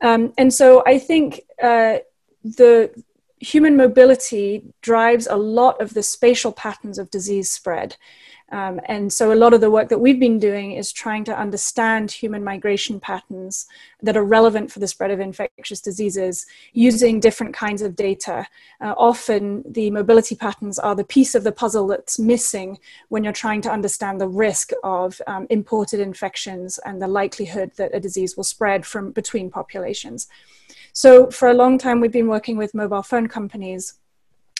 Um, 0.01 0.33
and 0.37 0.53
so 0.53 0.83
I 0.85 0.99
think 0.99 1.41
uh, 1.61 1.97
the 2.43 2.91
human 3.39 3.75
mobility 3.75 4.63
drives 4.81 5.27
a 5.27 5.35
lot 5.35 5.81
of 5.81 5.93
the 5.93 6.03
spatial 6.03 6.51
patterns 6.51 6.97
of 6.97 7.11
disease 7.11 7.51
spread. 7.51 7.97
Um, 8.53 8.79
and 8.85 9.11
so 9.11 9.33
a 9.33 9.41
lot 9.43 9.55
of 9.55 9.61
the 9.61 9.71
work 9.71 9.89
that 9.89 9.97
we've 9.97 10.19
been 10.19 10.37
doing 10.37 10.73
is 10.73 10.91
trying 10.91 11.23
to 11.23 11.35
understand 11.35 12.11
human 12.11 12.43
migration 12.43 12.99
patterns 12.99 13.65
that 14.03 14.15
are 14.15 14.23
relevant 14.23 14.71
for 14.71 14.77
the 14.77 14.87
spread 14.87 15.09
of 15.09 15.19
infectious 15.19 15.81
diseases 15.81 16.45
using 16.71 17.19
different 17.19 17.55
kinds 17.55 17.81
of 17.81 17.95
data. 17.95 18.45
Uh, 18.79 18.93
often 18.95 19.63
the 19.67 19.89
mobility 19.89 20.35
patterns 20.35 20.77
are 20.77 20.95
the 20.95 21.03
piece 21.03 21.33
of 21.33 21.43
the 21.43 21.51
puzzle 21.51 21.87
that's 21.87 22.19
missing 22.19 22.77
when 23.09 23.23
you're 23.23 23.33
trying 23.33 23.61
to 23.61 23.71
understand 23.71 24.21
the 24.21 24.27
risk 24.27 24.69
of 24.83 25.19
um, 25.25 25.47
imported 25.49 25.99
infections 25.99 26.79
and 26.85 27.01
the 27.01 27.07
likelihood 27.07 27.71
that 27.77 27.95
a 27.95 27.99
disease 27.99 28.37
will 28.37 28.43
spread 28.43 28.85
from 28.85 29.11
between 29.11 29.49
populations. 29.49 30.27
So 30.93 31.31
for 31.31 31.49
a 31.49 31.55
long 31.55 31.79
time, 31.79 31.99
we've 31.99 32.11
been 32.11 32.27
working 32.27 32.55
with 32.55 32.75
mobile 32.75 33.01
phone 33.01 33.27
companies 33.27 33.95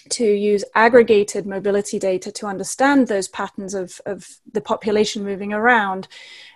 to 0.09 0.25
use 0.25 0.63
aggregated 0.75 1.45
mobility 1.45 1.99
data 1.99 2.31
to 2.31 2.47
understand 2.47 3.07
those 3.07 3.27
patterns 3.27 3.73
of, 3.73 4.01
of 4.05 4.37
the 4.51 4.61
population 4.61 5.23
moving 5.23 5.53
around. 5.53 6.07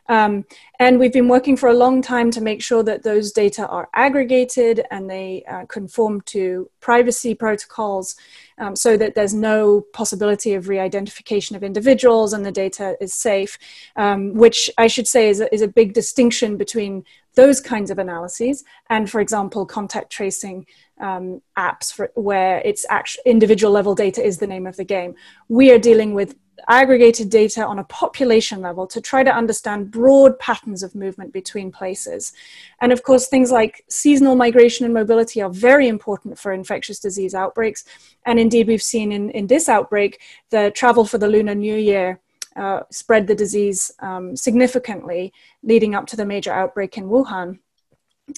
Um, 0.10 0.46
and 0.80 1.00
we've 1.00 1.12
been 1.12 1.27
working 1.27 1.58
for 1.58 1.68
a 1.68 1.74
long 1.74 2.01
time 2.01 2.32
to 2.32 2.42
make 2.42 2.62
sure 2.62 2.82
that 2.84 3.04
those 3.04 3.32
data 3.32 3.68
are 3.68 3.89
aggregated 3.94 4.86
and 4.89 5.10
they 5.10 5.44
uh, 5.50 5.66
conform 5.66 6.22
to 6.22 6.70
privacy 6.80 7.36
protocols 7.36 8.16
um, 8.58 8.75
so 8.75 8.96
that 8.96 9.16
there's 9.16 9.34
no 9.34 9.82
possibility 9.94 10.54
of 10.54 10.70
re 10.70 10.80
identification 10.80 11.56
of 11.56 11.63
individuals 11.63 12.32
and 12.32 12.46
the 12.46 12.51
data 12.51 12.96
is 13.01 13.13
safe, 13.13 13.58
um, 13.98 14.34
which 14.34 14.70
I 14.77 14.88
should 14.88 15.08
say 15.08 15.30
is 15.30 15.42
a, 15.42 15.54
is 15.54 15.62
a 15.62 15.68
big 15.68 15.94
distinction 15.94 16.56
between 16.56 17.04
those 17.36 17.60
kinds 17.60 17.92
of 17.92 18.00
analyses 18.00 18.63
and, 18.89 19.10
for 19.10 19.20
example, 19.20 19.66
contact 19.66 20.12
tracing 20.12 20.66
um, 21.00 21.42
apps 21.58 21.94
for, 21.94 22.12
where 22.16 22.62
it's 22.66 22.86
actual 22.89 23.24
individual 23.25 23.72
level 23.72 23.96
data 23.96 24.24
is 24.24 24.38
the 24.38 24.48
name 24.48 24.66
of 24.68 24.77
the 24.77 24.84
game. 24.84 25.16
We 25.48 25.72
are 25.72 25.80
dealing 25.80 26.13
with 26.13 26.36
aggregated 26.68 27.30
data 27.30 27.66
on 27.66 27.80
a 27.80 27.84
population 27.84 28.62
level 28.62 28.88
to 28.88 29.00
try 29.00 29.24
to 29.24 29.34
understand 29.34 29.92
broad 29.92 30.38
patterns 30.39 30.84
of 30.84 30.96
movement 30.96 31.32
between 31.32 31.72
places. 31.72 32.34
And 32.82 32.92
of 32.92 33.04
course, 33.04 33.27
things 33.27 33.51
like 33.51 33.84
seasonal 33.89 34.36
migration 34.36 34.86
and 34.86 34.94
mobility 34.94 35.42
are 35.42 35.50
very 35.50 35.88
important 35.88 36.38
for 36.39 36.51
infectious 36.51 37.00
disease 37.00 37.36
outbreaks. 37.36 37.86
And 38.25 38.39
indeed, 38.39 38.68
we've 38.68 38.82
seen 38.82 39.12
in, 39.12 39.30
in 39.32 39.48
this 39.48 39.70
outbreak 39.70 40.20
the 40.50 40.72
travel 40.75 41.06
for 41.06 41.18
the 41.18 41.27
Lunar 41.27 41.56
New 41.56 41.75
Year 41.75 42.20
uh, 42.56 42.82
spread 42.89 43.27
the 43.27 43.36
disease 43.36 43.92
um, 44.00 44.36
significantly 44.36 45.32
leading 45.62 45.94
up 45.94 46.08
to 46.08 46.16
the 46.16 46.25
major 46.25 46.51
outbreak 46.51 46.98
in 46.98 47.06
Wuhan. 47.06 47.60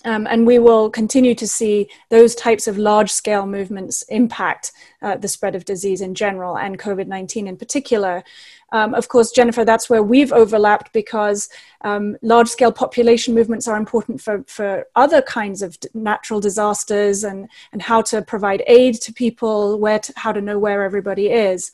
Um, 0.06 0.28
and 0.28 0.46
we 0.46 0.60
will 0.60 0.90
continue 0.90 1.34
to 1.34 1.48
see 1.48 1.90
those 2.10 2.36
types 2.36 2.68
of 2.68 2.78
large 2.78 3.12
scale 3.12 3.48
movements 3.48 4.04
impact 4.04 4.72
uh, 5.02 5.18
the 5.18 5.28
spread 5.28 5.56
of 5.56 5.66
disease 5.66 6.02
in 6.02 6.14
general 6.14 6.58
and 6.58 6.78
COVID 6.78 7.08
19 7.08 7.48
in 7.48 7.58
particular. 7.58 8.24
Um, 8.72 8.94
of 8.94 9.08
course, 9.08 9.32
Jennifer, 9.32 9.66
that's 9.66 9.90
where 9.90 10.04
we've 10.04 10.32
overlapped 10.32 10.94
because 10.94 11.50
um, 11.82 12.18
large 12.22 12.50
scale 12.50 12.72
population 12.72 13.34
movements 13.34 13.68
are 13.68 13.78
important 13.78 14.22
for, 14.22 14.44
for 14.48 14.86
other 14.96 15.24
kinds 15.24 15.64
of 15.64 15.76
natural 15.96 16.40
disasters 16.40 17.24
and, 17.24 17.50
and 17.72 17.82
how 17.82 18.04
to 18.04 18.22
provide 18.22 18.64
aid 18.68 18.96
to 19.02 19.12
people, 19.12 19.80
where 19.80 19.98
to, 19.98 20.14
how 20.16 20.32
to 20.32 20.42
know 20.42 20.60
where 20.60 20.84
everybody 20.84 21.30
is. 21.30 21.72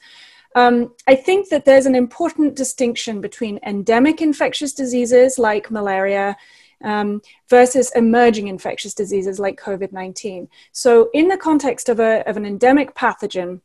Um, 0.55 0.93
I 1.05 1.15
think 1.15 1.49
that 1.49 1.65
there's 1.65 1.85
an 1.85 1.95
important 1.95 2.55
distinction 2.55 3.19
between 3.19 3.59
endemic 3.63 4.21
infectious 4.21 4.71
diseases 4.71 5.37
like 5.37 5.69
malaria 5.69 6.37
um, 6.83 7.21
versus 7.49 7.91
emerging 7.95 8.47
infectious 8.47 8.93
diseases 8.93 9.39
like 9.39 9.59
COVID 9.59 9.91
19. 9.91 10.47
So, 10.71 11.09
in 11.13 11.27
the 11.27 11.37
context 11.37 11.89
of, 11.89 11.99
a, 11.99 12.27
of 12.27 12.37
an 12.37 12.45
endemic 12.45 12.95
pathogen, 12.95 13.61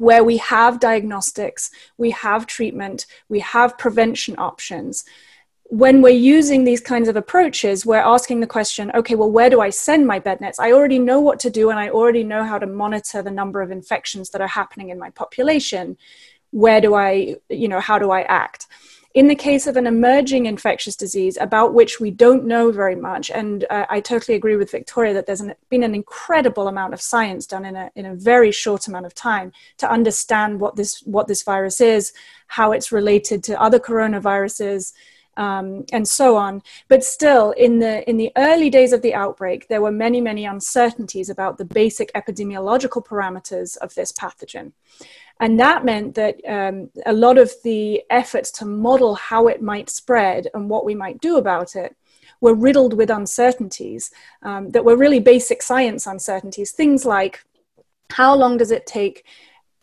where 0.00 0.24
we 0.24 0.38
have 0.38 0.80
diagnostics, 0.80 1.70
we 1.98 2.10
have 2.10 2.46
treatment, 2.46 3.04
we 3.28 3.38
have 3.40 3.76
prevention 3.76 4.34
options. 4.38 5.04
When 5.64 6.00
we're 6.00 6.08
using 6.08 6.64
these 6.64 6.80
kinds 6.80 7.06
of 7.06 7.16
approaches, 7.16 7.84
we're 7.84 7.98
asking 7.98 8.40
the 8.40 8.46
question 8.46 8.90
okay, 8.92 9.14
well, 9.14 9.30
where 9.30 9.50
do 9.50 9.60
I 9.60 9.68
send 9.68 10.06
my 10.06 10.18
bed 10.18 10.40
nets? 10.40 10.58
I 10.58 10.72
already 10.72 10.98
know 10.98 11.20
what 11.20 11.38
to 11.40 11.50
do 11.50 11.68
and 11.68 11.78
I 11.78 11.90
already 11.90 12.24
know 12.24 12.44
how 12.44 12.58
to 12.58 12.66
monitor 12.66 13.22
the 13.22 13.30
number 13.30 13.60
of 13.60 13.70
infections 13.70 14.30
that 14.30 14.40
are 14.40 14.48
happening 14.48 14.88
in 14.88 14.98
my 14.98 15.10
population. 15.10 15.98
Where 16.50 16.80
do 16.80 16.94
I, 16.94 17.36
you 17.50 17.68
know, 17.68 17.78
how 17.78 17.98
do 17.98 18.10
I 18.10 18.22
act? 18.22 18.66
In 19.12 19.26
the 19.26 19.34
case 19.34 19.66
of 19.66 19.76
an 19.76 19.88
emerging 19.88 20.46
infectious 20.46 20.94
disease 20.94 21.36
about 21.40 21.74
which 21.74 21.98
we 21.98 22.12
don't 22.12 22.44
know 22.44 22.70
very 22.70 22.94
much, 22.94 23.28
and 23.28 23.64
uh, 23.68 23.84
I 23.88 23.98
totally 23.98 24.36
agree 24.36 24.54
with 24.54 24.70
Victoria 24.70 25.12
that 25.14 25.26
there's 25.26 25.40
an, 25.40 25.54
been 25.68 25.82
an 25.82 25.96
incredible 25.96 26.68
amount 26.68 26.94
of 26.94 27.00
science 27.00 27.44
done 27.44 27.64
in 27.64 27.74
a, 27.74 27.90
in 27.96 28.06
a 28.06 28.14
very 28.14 28.52
short 28.52 28.86
amount 28.86 29.06
of 29.06 29.14
time 29.14 29.50
to 29.78 29.90
understand 29.90 30.60
what 30.60 30.76
this, 30.76 31.00
what 31.00 31.26
this 31.26 31.42
virus 31.42 31.80
is, 31.80 32.12
how 32.46 32.70
it's 32.70 32.92
related 32.92 33.42
to 33.44 33.60
other 33.60 33.80
coronaviruses, 33.80 34.92
um, 35.36 35.84
and 35.92 36.06
so 36.06 36.36
on. 36.36 36.62
But 36.88 37.02
still, 37.02 37.52
in 37.52 37.78
the 37.78 38.08
in 38.08 38.16
the 38.16 38.30
early 38.36 38.70
days 38.70 38.92
of 38.92 39.02
the 39.02 39.14
outbreak, 39.14 39.68
there 39.68 39.80
were 39.80 39.90
many 39.90 40.20
many 40.20 40.44
uncertainties 40.44 41.30
about 41.30 41.58
the 41.58 41.64
basic 41.64 42.12
epidemiological 42.12 43.04
parameters 43.04 43.76
of 43.78 43.94
this 43.94 44.12
pathogen. 44.12 44.72
And 45.40 45.58
that 45.58 45.84
meant 45.84 46.14
that 46.14 46.36
um, 46.46 46.90
a 47.06 47.12
lot 47.12 47.38
of 47.38 47.50
the 47.64 48.02
efforts 48.10 48.50
to 48.52 48.66
model 48.66 49.14
how 49.14 49.48
it 49.48 49.62
might 49.62 49.90
spread 49.90 50.48
and 50.54 50.68
what 50.68 50.84
we 50.84 50.94
might 50.94 51.20
do 51.20 51.38
about 51.38 51.74
it 51.74 51.96
were 52.40 52.54
riddled 52.54 52.94
with 52.94 53.10
uncertainties 53.10 54.10
um, 54.42 54.70
that 54.70 54.84
were 54.84 54.96
really 54.96 55.20
basic 55.20 55.62
science 55.62 56.06
uncertainties. 56.06 56.72
Things 56.72 57.04
like 57.04 57.42
how 58.10 58.34
long 58.34 58.56
does 58.56 58.70
it 58.70 58.86
take 58.86 59.24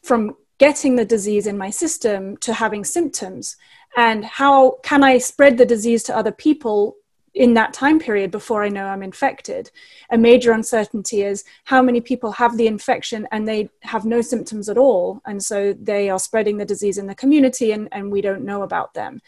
from 0.03 0.35
getting 0.57 0.95
the 0.95 1.05
disease 1.05 1.47
in 1.47 1.57
my 1.57 1.69
system 1.69 2.37
to 2.37 2.53
having 2.53 2.83
symptoms 2.83 3.57
and 3.95 4.25
how 4.25 4.77
can 4.83 5.03
i 5.03 5.17
spread 5.17 5.57
the 5.57 5.65
disease 5.65 6.03
to 6.03 6.15
other 6.15 6.31
people 6.31 6.96
in 7.37 7.53
that 7.53 7.73
time 7.73 7.99
period 7.99 8.31
before 8.31 8.63
I 8.63 8.69
know 8.69 8.85
I'm 8.87 9.03
infected. 9.03 9.69
A 10.09 10.17
major 10.17 10.51
uncertainty 10.51 11.21
is 11.21 11.43
how 11.65 11.81
many 11.81 12.01
people 12.01 12.31
have 12.33 12.57
the 12.57 12.67
infection 12.67 13.27
and 13.31 13.47
they 13.47 13.69
have 13.83 14.05
no 14.05 14.21
symptoms 14.21 14.69
at 14.69 14.77
all. 14.77 15.21
And 15.25 15.43
so 15.43 15.73
they 15.73 16.09
are 16.09 16.19
spreading 16.19 16.57
the 16.57 16.65
disease 16.65 16.97
in 16.97 17.05
the 17.05 17.15
community 17.15 17.71
and, 17.71 17.87
and 17.91 18.11
we 18.11 18.21
don't 18.21 18.43
know 18.43 18.63
about 18.63 18.93
them. 18.95 19.21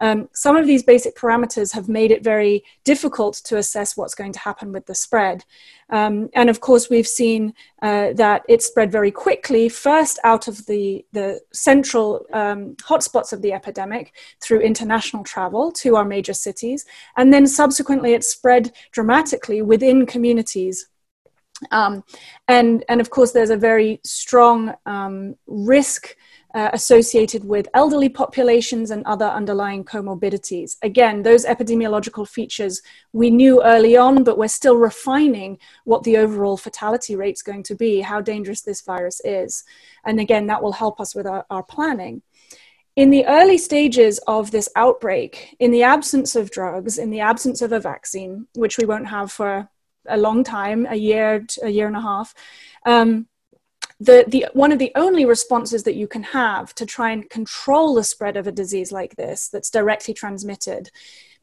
Um, 0.00 0.28
some 0.32 0.56
of 0.56 0.66
these 0.66 0.82
basic 0.82 1.16
parameters 1.16 1.72
have 1.72 1.88
made 1.88 2.10
it 2.10 2.22
very 2.22 2.64
difficult 2.84 3.36
to 3.44 3.56
assess 3.56 3.96
what's 3.96 4.14
going 4.14 4.32
to 4.32 4.38
happen 4.38 4.72
with 4.72 4.86
the 4.86 4.94
spread. 4.94 5.44
Um, 5.90 6.28
and 6.34 6.50
of 6.50 6.60
course, 6.60 6.90
we've 6.90 7.06
seen 7.06 7.54
uh, 7.80 8.12
that 8.14 8.42
it 8.48 8.62
spread 8.62 8.92
very 8.92 9.10
quickly, 9.10 9.68
first 9.68 10.18
out 10.24 10.48
of 10.48 10.66
the, 10.66 11.04
the 11.12 11.40
central 11.52 12.26
um, 12.32 12.76
hotspots 12.76 13.32
of 13.32 13.42
the 13.42 13.52
epidemic 13.52 14.12
through 14.42 14.60
international 14.60 15.24
travel 15.24 15.72
to 15.72 15.96
our 15.96 16.04
major 16.04 16.34
cities. 16.34 16.84
And 17.16 17.32
then 17.32 17.46
subsequently, 17.46 18.14
it 18.14 18.24
spread 18.24 18.72
dramatically 18.92 19.62
within 19.62 20.06
communities. 20.06 20.88
Um, 21.70 22.04
and, 22.48 22.84
and 22.88 23.00
of 23.00 23.10
course, 23.10 23.32
there's 23.32 23.50
a 23.50 23.56
very 23.56 24.00
strong 24.04 24.74
um, 24.84 25.36
risk 25.46 26.16
uh, 26.56 26.70
associated 26.72 27.44
with 27.44 27.68
elderly 27.74 28.08
populations 28.08 28.90
and 28.90 29.04
other 29.04 29.26
underlying 29.26 29.84
comorbidities. 29.84 30.76
Again, 30.82 31.22
those 31.22 31.44
epidemiological 31.44 32.26
features 32.26 32.80
we 33.12 33.28
knew 33.28 33.62
early 33.62 33.94
on, 33.94 34.24
but 34.24 34.38
we're 34.38 34.48
still 34.48 34.78
refining 34.78 35.58
what 35.84 36.02
the 36.04 36.16
overall 36.16 36.56
fatality 36.56 37.14
rate 37.14 37.34
is 37.34 37.42
going 37.42 37.62
to 37.64 37.74
be, 37.74 38.00
how 38.00 38.22
dangerous 38.22 38.62
this 38.62 38.80
virus 38.80 39.20
is. 39.22 39.64
And 40.06 40.18
again, 40.18 40.46
that 40.46 40.62
will 40.62 40.72
help 40.72 40.98
us 40.98 41.14
with 41.14 41.26
our, 41.26 41.44
our 41.50 41.62
planning. 41.62 42.22
In 42.96 43.10
the 43.10 43.26
early 43.26 43.58
stages 43.58 44.18
of 44.26 44.50
this 44.50 44.70
outbreak, 44.76 45.54
in 45.60 45.72
the 45.72 45.82
absence 45.82 46.34
of 46.34 46.50
drugs, 46.50 46.96
in 46.96 47.10
the 47.10 47.20
absence 47.20 47.60
of 47.60 47.72
a 47.72 47.80
vaccine, 47.80 48.46
which 48.54 48.78
we 48.78 48.86
won't 48.86 49.08
have 49.08 49.30
for 49.30 49.68
a 50.08 50.16
long 50.16 50.42
time, 50.42 50.86
a 50.88 50.96
year, 50.96 51.44
a 51.62 51.68
year 51.68 51.86
and 51.86 51.96
a 51.96 52.00
half, 52.00 52.34
um, 52.86 53.26
the, 53.98 54.24
the 54.28 54.46
one 54.52 54.72
of 54.72 54.78
the 54.78 54.92
only 54.94 55.24
responses 55.24 55.84
that 55.84 55.94
you 55.94 56.06
can 56.06 56.22
have 56.22 56.74
to 56.74 56.84
try 56.84 57.10
and 57.10 57.30
control 57.30 57.94
the 57.94 58.04
spread 58.04 58.36
of 58.36 58.46
a 58.46 58.52
disease 58.52 58.92
like 58.92 59.16
this 59.16 59.48
that's 59.48 59.70
directly 59.70 60.12
transmitted 60.12 60.90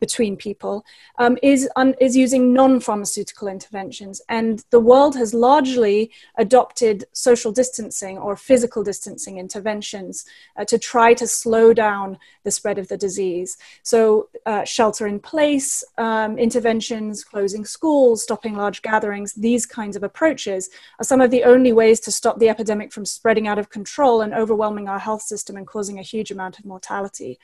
between 0.03 0.35
people 0.35 0.83
um, 1.17 1.37
is, 1.41 1.69
un, 1.77 1.95
is 2.01 2.13
using 2.13 2.51
non 2.51 2.81
pharmaceutical 2.81 3.47
interventions. 3.47 4.21
And 4.27 4.61
the 4.69 4.81
world 4.91 5.15
has 5.15 5.33
largely 5.33 6.11
adopted 6.37 7.05
social 7.13 7.53
distancing 7.53 8.17
or 8.17 8.35
physical 8.35 8.83
distancing 8.83 9.37
interventions 9.37 10.25
uh, 10.57 10.65
to 10.65 10.77
try 10.77 11.13
to 11.13 11.25
slow 11.25 11.73
down 11.73 12.17
the 12.43 12.51
spread 12.51 12.77
of 12.77 12.89
the 12.89 12.97
disease. 12.97 13.55
So, 13.83 14.27
uh, 14.45 14.65
shelter 14.65 15.07
in 15.07 15.21
place 15.21 15.85
um, 15.97 16.37
interventions, 16.37 17.23
closing 17.23 17.63
schools, 17.63 18.23
stopping 18.23 18.55
large 18.57 18.81
gatherings, 18.81 19.31
these 19.33 19.65
kinds 19.65 19.95
of 19.95 20.03
approaches 20.03 20.69
are 20.99 21.05
some 21.05 21.21
of 21.21 21.31
the 21.31 21.45
only 21.45 21.71
ways 21.71 22.01
to 22.01 22.11
stop 22.11 22.39
the 22.39 22.49
epidemic 22.49 22.91
from 22.91 23.05
spreading 23.05 23.47
out 23.47 23.57
of 23.57 23.69
control 23.69 24.19
and 24.19 24.33
overwhelming 24.33 24.89
our 24.89 24.99
health 24.99 25.21
system 25.21 25.55
and 25.55 25.65
causing 25.65 25.97
a 25.97 26.09
huge 26.13 26.29
amount 26.29 26.59
of 26.59 26.65
mortality. 26.65 27.39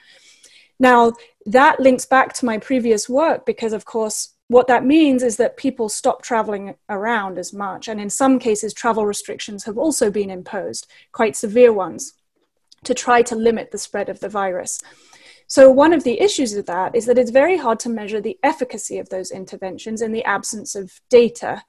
Now, 0.80 1.14
that 1.46 1.80
links 1.80 2.06
back 2.06 2.34
to 2.34 2.46
my 2.46 2.58
previous 2.58 3.10
work 3.10 3.46
because, 3.46 3.74
of 3.74 3.86
course, 3.86 4.36
what 4.48 4.68
that 4.68 4.86
means 4.86 5.22
is 5.22 5.38
that 5.38 5.58
people 5.58 5.90
stop 5.90 6.24
traveling 6.24 6.76
around 6.90 7.38
as 7.38 7.54
much. 7.54 7.88
And 7.88 8.00
in 8.02 8.10
some 8.10 8.40
cases, 8.40 8.74
travel 8.74 9.06
restrictions 9.06 9.66
have 9.66 9.78
also 9.78 10.10
been 10.10 10.30
imposed, 10.30 10.88
quite 11.12 11.36
severe 11.36 11.72
ones, 11.72 12.14
to 12.84 12.94
try 12.94 13.22
to 13.24 13.36
limit 13.36 13.72
the 13.72 13.78
spread 13.78 14.10
of 14.10 14.20
the 14.22 14.30
virus. 14.30 14.82
So, 15.48 15.70
one 15.70 15.94
of 15.94 16.04
the 16.04 16.20
issues 16.22 16.56
with 16.56 16.68
that 16.68 16.96
is 16.96 17.06
that 17.08 17.18
it's 17.18 17.32
very 17.32 17.58
hard 17.58 17.80
to 17.82 17.90
measure 17.90 18.22
the 18.22 18.38
efficacy 18.44 19.00
of 19.00 19.10
those 19.10 19.32
interventions 19.32 20.02
in 20.02 20.12
the 20.12 20.24
absence 20.24 20.76
of 20.76 21.02
data. 21.10 21.64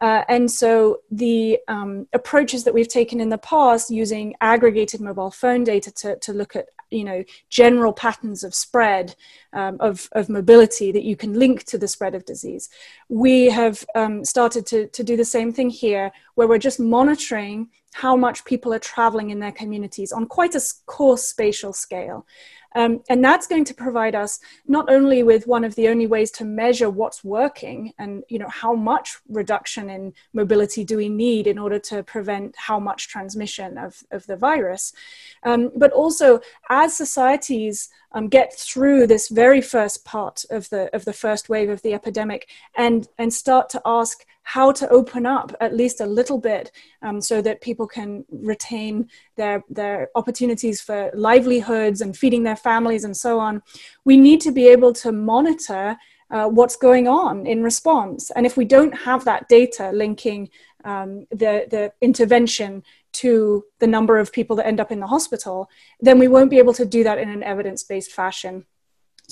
Uh, 0.00 0.24
and 0.28 0.50
so 0.50 1.00
the 1.10 1.58
um, 1.68 2.08
approaches 2.14 2.64
that 2.64 2.72
we've 2.72 2.88
taken 2.88 3.20
in 3.20 3.28
the 3.28 3.38
past 3.38 3.90
using 3.90 4.34
aggregated 4.40 5.00
mobile 5.00 5.30
phone 5.30 5.62
data 5.62 5.92
to, 5.92 6.16
to 6.16 6.32
look 6.32 6.56
at 6.56 6.68
you 6.90 7.04
know 7.04 7.24
general 7.48 7.92
patterns 7.92 8.44
of 8.44 8.54
spread 8.54 9.14
um, 9.52 9.76
of, 9.80 10.08
of 10.12 10.28
mobility 10.28 10.92
that 10.92 11.04
you 11.04 11.16
can 11.16 11.38
link 11.38 11.64
to 11.64 11.78
the 11.78 11.88
spread 11.88 12.14
of 12.14 12.24
disease. 12.24 12.68
We 13.08 13.46
have 13.46 13.84
um, 13.94 14.24
started 14.24 14.66
to, 14.66 14.86
to 14.88 15.04
do 15.04 15.16
the 15.16 15.24
same 15.24 15.52
thing 15.52 15.70
here 15.70 16.12
where 16.34 16.48
we're 16.48 16.58
just 16.58 16.80
monitoring 16.80 17.68
how 17.94 18.16
much 18.16 18.44
people 18.44 18.72
are 18.72 18.78
traveling 18.78 19.30
in 19.30 19.40
their 19.40 19.52
communities 19.52 20.12
on 20.12 20.26
quite 20.26 20.54
a 20.54 20.62
coarse 20.86 21.24
spatial 21.24 21.72
scale. 21.72 22.26
Um, 22.76 23.02
and 23.08 23.24
that's 23.24 23.48
going 23.48 23.64
to 23.64 23.74
provide 23.74 24.14
us 24.14 24.38
not 24.66 24.90
only 24.90 25.22
with 25.22 25.46
one 25.46 25.64
of 25.64 25.74
the 25.74 25.88
only 25.88 26.06
ways 26.06 26.30
to 26.32 26.44
measure 26.44 26.88
what's 26.88 27.24
working 27.24 27.92
and 27.98 28.22
you 28.28 28.38
know 28.38 28.48
how 28.48 28.74
much 28.74 29.18
reduction 29.28 29.90
in 29.90 30.12
mobility 30.32 30.84
do 30.84 30.96
we 30.96 31.08
need 31.08 31.46
in 31.48 31.58
order 31.58 31.80
to 31.80 32.04
prevent 32.04 32.54
how 32.56 32.78
much 32.78 33.08
transmission 33.08 33.76
of, 33.76 34.04
of 34.12 34.24
the 34.26 34.36
virus, 34.36 34.92
um, 35.42 35.72
but 35.74 35.90
also 35.92 36.40
as 36.68 36.96
societies 36.96 37.88
um, 38.12 38.28
get 38.28 38.52
through 38.54 39.06
this 39.06 39.28
very 39.44 39.62
first 39.76 40.04
part 40.04 40.44
of 40.56 40.62
the 40.72 40.82
of 40.96 41.02
the 41.04 41.18
first 41.24 41.48
wave 41.48 41.70
of 41.70 41.80
the 41.82 41.94
epidemic 41.94 42.42
and 42.76 43.08
and 43.20 43.32
start 43.32 43.66
to 43.70 43.80
ask 44.00 44.16
how 44.54 44.68
to 44.80 44.88
open 44.98 45.24
up 45.38 45.48
at 45.60 45.78
least 45.80 46.00
a 46.00 46.12
little 46.18 46.40
bit 46.50 46.66
um, 47.06 47.20
so 47.30 47.36
that 47.46 47.66
people 47.68 47.86
can 47.96 48.24
retain 48.52 48.92
their 49.40 49.56
their 49.80 49.98
opportunities 50.20 50.78
for 50.86 51.00
livelihoods 51.28 52.00
and 52.02 52.16
feeding 52.22 52.42
their 52.44 52.62
families 52.70 53.04
and 53.04 53.16
so 53.16 53.32
on 53.38 53.62
we 54.04 54.16
need 54.16 54.40
to 54.46 54.52
be 54.60 54.66
able 54.76 54.92
to 54.92 55.10
monitor 55.12 55.96
uh, 56.34 56.48
what's 56.58 56.76
going 56.88 57.06
on 57.08 57.34
in 57.46 57.62
response 57.70 58.30
and 58.36 58.44
if 58.46 58.54
we 58.60 58.66
don't 58.76 58.94
have 59.08 59.22
that 59.24 59.48
data 59.48 59.90
linking 60.04 60.42
um, 60.84 61.26
the 61.42 61.54
the 61.74 61.92
intervention 62.00 62.82
to 63.12 63.64
the 63.78 63.86
number 63.96 64.18
of 64.18 64.32
people 64.32 64.56
that 64.56 64.66
end 64.66 64.80
up 64.80 64.92
in 64.92 65.00
the 65.00 65.06
hospital, 65.06 65.68
then 66.00 66.18
we 66.18 66.28
won't 66.28 66.50
be 66.50 66.58
able 66.58 66.74
to 66.74 66.86
do 66.96 67.02
that 67.04 67.18
in 67.18 67.28
an 67.28 67.42
evidence 67.42 67.82
based 67.82 68.12
fashion. 68.12 68.64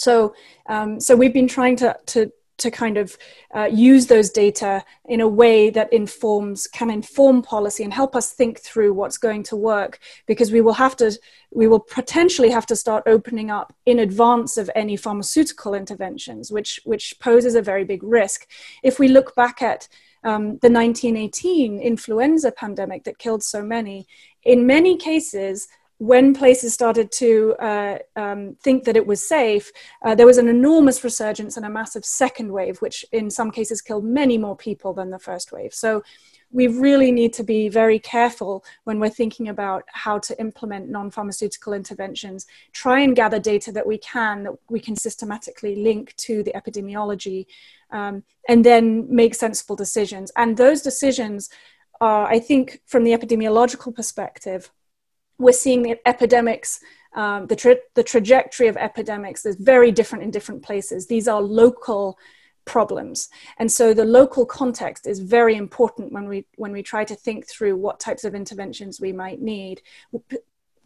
So, 0.00 0.34
um, 0.66 1.00
so 1.00 1.16
we've 1.16 1.32
been 1.32 1.48
trying 1.48 1.76
to, 1.76 1.96
to, 2.06 2.32
to 2.58 2.70
kind 2.70 2.96
of 2.96 3.16
uh, 3.54 3.68
use 3.72 4.06
those 4.06 4.30
data 4.30 4.84
in 5.06 5.20
a 5.20 5.28
way 5.28 5.70
that 5.70 5.92
informs 5.92 6.66
can 6.66 6.90
inform 6.90 7.40
policy 7.40 7.84
and 7.84 7.94
help 7.94 8.14
us 8.14 8.32
think 8.32 8.58
through 8.60 8.92
what's 8.92 9.16
going 9.16 9.44
to 9.44 9.56
work 9.56 10.00
because 10.26 10.52
we 10.52 10.60
will 10.60 10.74
have 10.74 10.96
to 10.96 11.16
we 11.52 11.66
will 11.66 11.80
potentially 11.80 12.50
have 12.50 12.66
to 12.66 12.76
start 12.76 13.04
opening 13.06 13.50
up 13.50 13.72
in 13.86 14.00
advance 14.00 14.56
of 14.56 14.68
any 14.74 14.96
pharmaceutical 14.96 15.72
interventions 15.72 16.50
which 16.50 16.80
which 16.84 17.14
poses 17.20 17.54
a 17.54 17.62
very 17.62 17.84
big 17.84 18.02
risk. 18.02 18.46
If 18.82 18.98
we 18.98 19.08
look 19.08 19.34
back 19.34 19.62
at 19.62 19.88
um, 20.24 20.58
the 20.58 20.70
1918 20.70 21.80
influenza 21.80 22.50
pandemic 22.50 23.04
that 23.04 23.18
killed 23.18 23.42
so 23.44 23.62
many, 23.62 24.06
in 24.42 24.66
many 24.66 24.96
cases, 24.96 25.68
when 25.98 26.32
places 26.32 26.72
started 26.72 27.10
to 27.10 27.54
uh, 27.58 27.98
um, 28.14 28.56
think 28.62 28.84
that 28.84 28.96
it 28.96 29.06
was 29.06 29.26
safe, 29.26 29.72
uh, 30.02 30.14
there 30.14 30.26
was 30.26 30.38
an 30.38 30.48
enormous 30.48 31.02
resurgence 31.02 31.56
and 31.56 31.66
a 31.66 31.70
massive 31.70 32.04
second 32.04 32.52
wave, 32.52 32.78
which 32.78 33.04
in 33.10 33.30
some 33.30 33.50
cases 33.50 33.82
killed 33.82 34.04
many 34.04 34.38
more 34.38 34.56
people 34.56 34.92
than 34.92 35.10
the 35.10 35.18
first 35.18 35.50
wave. 35.50 35.74
So 35.74 36.04
we 36.50 36.68
really 36.68 37.10
need 37.10 37.32
to 37.34 37.42
be 37.42 37.68
very 37.68 37.98
careful 37.98 38.64
when 38.84 39.00
we're 39.00 39.10
thinking 39.10 39.48
about 39.48 39.84
how 39.88 40.18
to 40.20 40.40
implement 40.40 40.88
non 40.88 41.10
pharmaceutical 41.10 41.72
interventions. 41.72 42.46
Try 42.72 43.00
and 43.00 43.14
gather 43.14 43.40
data 43.40 43.72
that 43.72 43.86
we 43.86 43.98
can, 43.98 44.44
that 44.44 44.54
we 44.70 44.80
can 44.80 44.96
systematically 44.96 45.76
link 45.76 46.14
to 46.16 46.42
the 46.44 46.52
epidemiology, 46.52 47.46
um, 47.90 48.22
and 48.48 48.64
then 48.64 49.12
make 49.14 49.34
sensible 49.34 49.76
decisions. 49.76 50.30
And 50.36 50.56
those 50.56 50.80
decisions 50.80 51.50
are, 52.00 52.26
I 52.26 52.38
think, 52.38 52.80
from 52.86 53.04
the 53.04 53.12
epidemiological 53.12 53.94
perspective, 53.94 54.70
we're 55.38 55.52
seeing 55.52 55.82
the 55.82 55.96
epidemics. 56.06 56.80
Um, 57.14 57.46
the, 57.46 57.56
tra- 57.56 57.76
the 57.94 58.02
trajectory 58.02 58.68
of 58.68 58.76
epidemics 58.76 59.46
is 59.46 59.56
very 59.56 59.90
different 59.90 60.24
in 60.24 60.30
different 60.30 60.62
places. 60.62 61.06
These 61.06 61.26
are 61.26 61.40
local 61.40 62.18
problems 62.68 63.30
and 63.56 63.72
so 63.72 63.94
the 63.94 64.04
local 64.04 64.44
context 64.44 65.06
is 65.06 65.20
very 65.20 65.56
important 65.56 66.12
when 66.12 66.28
we 66.28 66.44
when 66.56 66.70
we 66.70 66.82
try 66.82 67.02
to 67.02 67.14
think 67.14 67.48
through 67.48 67.74
what 67.74 67.98
types 67.98 68.24
of 68.24 68.34
interventions 68.34 69.00
we 69.00 69.10
might 69.10 69.40
need 69.40 69.80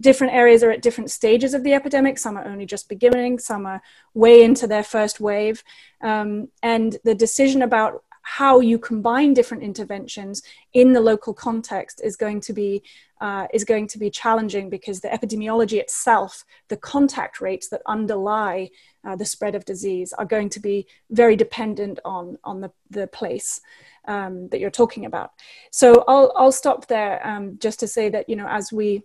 different 0.01 0.33
areas 0.33 0.62
are 0.62 0.71
at 0.71 0.81
different 0.81 1.11
stages 1.11 1.55
of 1.55 1.65
the 1.65 1.75
epidemic 1.75 2.19
some 2.19 2.37
are 2.37 2.47
only 2.47 2.65
just 2.65 2.88
beginning 2.88 3.37
some 3.37 3.67
are 3.67 3.83
way 4.15 4.45
into 4.45 4.69
their 4.69 4.85
first 4.85 5.19
wave 5.19 5.65
um, 6.03 6.49
and 6.62 6.99
the 7.03 7.17
decision 7.17 7.62
about 7.62 8.05
how 8.23 8.61
you 8.61 8.79
combine 8.79 9.35
different 9.35 9.63
interventions 9.63 10.43
in 10.73 10.93
the 10.93 11.01
local 11.01 11.35
context 11.35 12.01
is 12.03 12.17
going 12.17 12.41
to 12.41 12.53
be 12.53 12.83
uh, 13.21 13.47
is 13.53 13.65
going 13.65 13.87
to 13.87 13.99
be 13.99 14.11
challenging 14.11 14.69
because 14.69 15.01
the 15.01 15.09
epidemiology 15.09 15.79
itself, 15.79 16.45
the 16.69 16.77
contact 16.77 17.41
rates 17.41 17.69
that 17.69 17.81
underlie 17.87 18.69
uh, 19.07 19.15
the 19.15 19.25
spread 19.25 19.55
of 19.55 19.65
disease, 19.65 20.13
are 20.15 20.25
going 20.25 20.49
to 20.49 20.59
be 20.59 20.87
very 21.11 21.37
dependent 21.37 22.01
on 22.05 22.37
on 22.43 22.61
the 22.61 22.71
the 22.91 23.07
place 23.09 23.61
um, 24.09 24.49
that 24.49 24.59
you're 24.59 24.71
talking 24.71 25.05
about. 25.05 25.31
So 25.71 26.05
I'll 26.09 26.33
I'll 26.37 26.53
stop 26.53 26.89
there 26.89 27.25
um, 27.27 27.59
just 27.59 27.81
to 27.81 27.87
say 27.87 28.09
that 28.09 28.29
you 28.29 28.37
know 28.37 28.49
as 28.49 28.73
we 28.73 29.03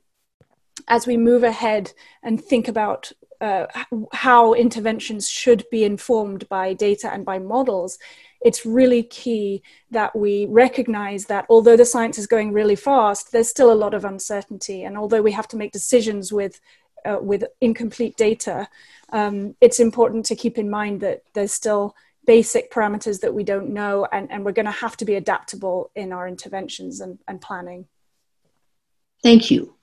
as 0.88 1.08
we 1.08 1.18
move 1.18 1.44
ahead 1.44 1.92
and 2.24 2.44
think 2.44 2.68
about 2.68 3.12
uh, 3.42 3.66
how 4.14 4.54
interventions 4.54 5.30
should 5.30 5.64
be 5.72 5.84
informed 5.84 6.48
by 6.50 6.74
data 6.74 7.12
and 7.12 7.26
by 7.26 7.40
models, 7.40 8.00
it's 8.42 8.66
really 8.66 9.04
key 9.04 9.62
that 9.92 10.16
we 10.16 10.46
recognize 10.46 11.26
that 11.26 11.46
although 11.50 11.76
the 11.76 11.86
science 11.86 12.18
is 12.18 12.28
going 12.28 12.54
really 12.54 12.76
fast, 12.76 13.32
there's 13.32 13.50
still 13.50 13.72
a 13.72 13.82
lot 13.84 13.94
of 13.94 14.06
uncertainty. 14.06 14.84
And 14.84 14.98
although 14.98 15.22
we 15.22 15.32
have 15.32 15.48
to 15.50 15.58
make 15.58 15.72
decisions 15.72 16.32
with, 16.32 16.60
uh, 17.06 17.18
with 17.22 17.44
incomplete 17.62 18.16
data, 18.18 18.68
um, 19.12 19.56
it's 19.62 19.80
important 19.80 20.26
to 20.28 20.36
keep 20.36 20.58
in 20.58 20.70
mind 20.70 21.02
that 21.02 21.24
there's 21.34 21.54
still 21.54 21.96
basic 22.26 22.72
parameters 22.72 23.22
that 23.22 23.34
we 23.34 23.44
don't 23.44 23.70
know, 23.70 24.06
and, 24.12 24.30
and 24.32 24.44
we're 24.44 24.52
going 24.52 24.66
to 24.66 24.72
have 24.72 24.98
to 24.98 25.06
be 25.06 25.16
adaptable 25.16 25.90
in 25.96 26.12
our 26.12 26.28
interventions 26.28 27.00
and, 27.00 27.18
and 27.28 27.40
planning. 27.40 27.88
Thank 29.24 29.50
you. 29.50 29.77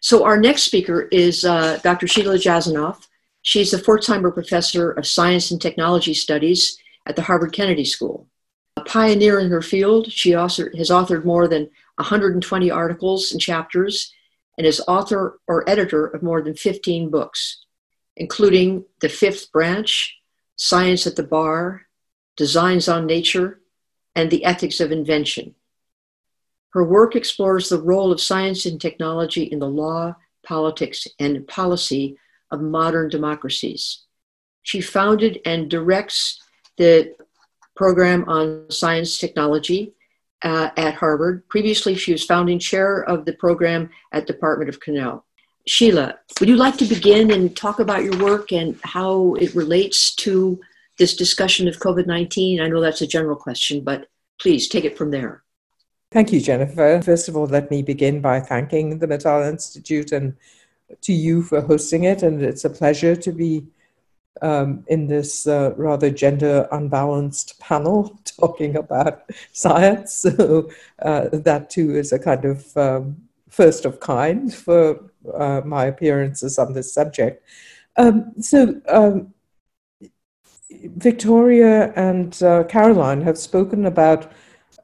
So, 0.00 0.24
our 0.24 0.38
next 0.38 0.62
speaker 0.62 1.02
is 1.12 1.44
uh, 1.44 1.78
Dr. 1.82 2.06
Sheila 2.06 2.36
Jasanoff. 2.36 3.06
She's 3.42 3.70
the 3.70 3.78
Pforzheimer 3.78 4.32
Professor 4.32 4.90
of 4.92 5.06
Science 5.06 5.50
and 5.50 5.60
Technology 5.60 6.14
Studies 6.14 6.78
at 7.06 7.16
the 7.16 7.22
Harvard 7.22 7.52
Kennedy 7.52 7.84
School. 7.84 8.26
A 8.76 8.82
pioneer 8.82 9.40
in 9.40 9.50
her 9.50 9.62
field, 9.62 10.10
she 10.10 10.34
also 10.34 10.66
has 10.76 10.90
authored 10.90 11.24
more 11.24 11.48
than 11.48 11.70
120 11.96 12.70
articles 12.70 13.32
and 13.32 13.40
chapters 13.40 14.12
and 14.56 14.66
is 14.66 14.82
author 14.86 15.40
or 15.46 15.68
editor 15.68 16.06
of 16.06 16.22
more 16.22 16.42
than 16.42 16.54
15 16.54 17.10
books, 17.10 17.64
including 18.16 18.84
The 19.00 19.08
Fifth 19.08 19.50
Branch, 19.52 20.16
Science 20.56 21.06
at 21.06 21.16
the 21.16 21.22
Bar, 21.22 21.86
Designs 22.36 22.88
on 22.88 23.06
Nature, 23.06 23.60
and 24.14 24.30
The 24.30 24.44
Ethics 24.44 24.80
of 24.80 24.92
Invention. 24.92 25.54
Her 26.72 26.84
work 26.84 27.16
explores 27.16 27.68
the 27.68 27.82
role 27.82 28.12
of 28.12 28.20
science 28.20 28.66
and 28.66 28.80
technology 28.80 29.44
in 29.44 29.58
the 29.58 29.68
law, 29.68 30.14
politics, 30.46 31.06
and 31.18 31.46
policy 31.46 32.16
of 32.50 32.60
modern 32.60 33.08
democracies. 33.08 34.02
She 34.62 34.80
founded 34.80 35.40
and 35.44 35.70
directs 35.70 36.40
the 36.76 37.14
program 37.76 38.28
on 38.28 38.70
science 38.70 39.18
technology 39.18 39.94
uh, 40.42 40.70
at 40.76 40.94
Harvard. 40.94 41.48
Previously, 41.48 41.94
she 41.94 42.12
was 42.12 42.24
founding 42.24 42.58
chair 42.58 43.02
of 43.04 43.24
the 43.24 43.32
program 43.34 43.90
at 44.12 44.26
Department 44.26 44.68
of 44.68 44.80
Cornell. 44.80 45.24
Sheila, 45.66 46.18
would 46.38 46.48
you 46.48 46.56
like 46.56 46.76
to 46.78 46.84
begin 46.84 47.30
and 47.30 47.56
talk 47.56 47.80
about 47.80 48.02
your 48.02 48.16
work 48.18 48.52
and 48.52 48.78
how 48.82 49.34
it 49.34 49.54
relates 49.54 50.14
to 50.16 50.60
this 50.98 51.16
discussion 51.16 51.68
of 51.68 51.78
COVID 51.78 52.06
19? 52.06 52.60
I 52.60 52.68
know 52.68 52.80
that's 52.80 53.02
a 53.02 53.06
general 53.06 53.36
question, 53.36 53.84
but 53.84 54.06
please 54.40 54.68
take 54.68 54.84
it 54.84 54.96
from 54.96 55.10
there. 55.10 55.42
Thank 56.12 56.32
you, 56.32 56.40
Jennifer. 56.40 57.00
First 57.02 57.28
of 57.28 57.36
all, 57.36 57.46
let 57.46 57.70
me 57.70 57.82
begin 57.82 58.20
by 58.20 58.40
thanking 58.40 58.98
the 58.98 59.06
Mittal 59.06 59.48
Institute 59.48 60.10
and 60.10 60.36
to 61.02 61.12
you 61.12 61.40
for 61.40 61.60
hosting 61.60 62.02
it. 62.02 62.24
And 62.24 62.42
it's 62.42 62.64
a 62.64 62.70
pleasure 62.70 63.14
to 63.14 63.30
be 63.30 63.68
um, 64.42 64.82
in 64.88 65.06
this 65.06 65.46
uh, 65.46 65.72
rather 65.76 66.10
gender 66.10 66.66
unbalanced 66.72 67.60
panel 67.60 68.18
talking 68.24 68.74
about 68.76 69.30
science. 69.52 70.12
So 70.14 70.68
uh, 71.00 71.28
that 71.32 71.70
too 71.70 71.94
is 71.94 72.12
a 72.12 72.18
kind 72.18 72.44
of 72.44 72.76
um, 72.76 73.16
first 73.48 73.84
of 73.84 74.00
kind 74.00 74.52
for 74.52 75.12
uh, 75.32 75.60
my 75.64 75.84
appearances 75.84 76.58
on 76.58 76.72
this 76.72 76.92
subject. 76.92 77.44
Um, 77.96 78.32
so 78.40 78.80
um, 78.88 79.32
Victoria 80.70 81.92
and 81.94 82.42
uh, 82.42 82.64
Caroline 82.64 83.22
have 83.22 83.38
spoken 83.38 83.86
about 83.86 84.32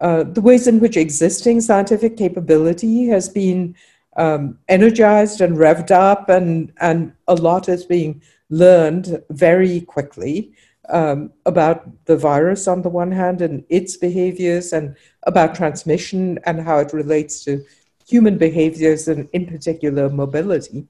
uh, 0.01 0.25
the 0.25 0.41
ways 0.41 0.67
in 0.67 0.81
which 0.81 0.97
existing 0.97 1.61
scientific 1.61 2.17
capability 2.17 3.07
has 3.07 3.29
been 3.29 3.75
um, 4.17 4.59
energized 4.69 5.41
and 5.41 5.57
revved 5.57 5.91
up, 5.91 6.29
and, 6.29 6.73
and 6.81 7.13
a 7.29 7.35
lot 7.35 7.69
is 7.69 7.85
being 7.85 8.23
learned 8.51 9.23
very 9.31 9.81
quickly 9.81 10.53
um, 10.89 11.33
about 11.45 11.89
the 12.07 12.17
virus 12.17 12.69
on 12.69 12.83
the 12.83 12.89
one 12.89 13.11
hand 13.11 13.43
and 13.43 13.65
its 13.69 13.97
behaviors, 13.97 14.73
and 14.73 14.97
about 15.25 15.55
transmission 15.55 16.39
and 16.45 16.61
how 16.61 16.79
it 16.79 16.93
relates 16.93 17.45
to 17.45 17.65
human 18.07 18.39
behaviors 18.39 19.09
and, 19.09 19.29
in 19.33 19.47
particular, 19.47 20.09
mobility. 20.09 20.87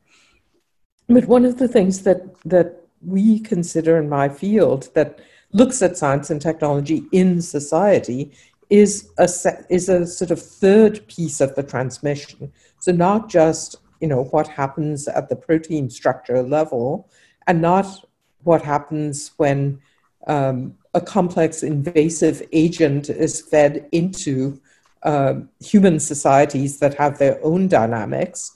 But 1.09 1.27
one 1.27 1.45
of 1.45 1.59
the 1.59 1.69
things 1.69 2.03
that, 2.03 2.21
that 2.45 2.83
we 3.01 3.39
consider 3.41 3.97
in 3.99 4.09
my 4.09 4.29
field 4.29 4.89
that 4.95 5.21
looks 5.53 5.81
at 5.81 5.97
science 5.97 6.31
and 6.31 6.43
technology 6.43 7.05
in 7.13 7.41
society 7.41 8.33
is 8.71 9.11
a 9.19 9.29
is 9.71 9.89
a 9.89 10.07
sort 10.07 10.31
of 10.31 10.41
third 10.41 11.07
piece 11.09 11.41
of 11.41 11.55
the 11.55 11.63
transmission. 11.63 12.53
So 12.79 12.93
not 12.93 13.29
just 13.29 13.77
you 14.01 14.09
know 14.09 14.25
what 14.25 14.49
happens 14.49 15.09
at 15.09 15.29
the 15.29 15.37
protein 15.37 15.91
structure 15.91 16.43
level, 16.43 17.09
and 17.47 17.61
not 17.63 18.05
what 18.43 18.63
happens 18.63 19.33
when 19.37 19.81
um, 20.27 20.75
a 20.95 21.01
complex 21.01 21.63
invasive 21.63 22.43
agent 22.53 23.11
is 23.11 23.41
fed 23.41 23.89
into 23.93 24.61
uh, 25.03 25.35
human 25.61 26.01
societies 26.01 26.79
that 26.79 26.95
have 26.95 27.19
their 27.19 27.39
own 27.45 27.69
dynamics. 27.69 28.53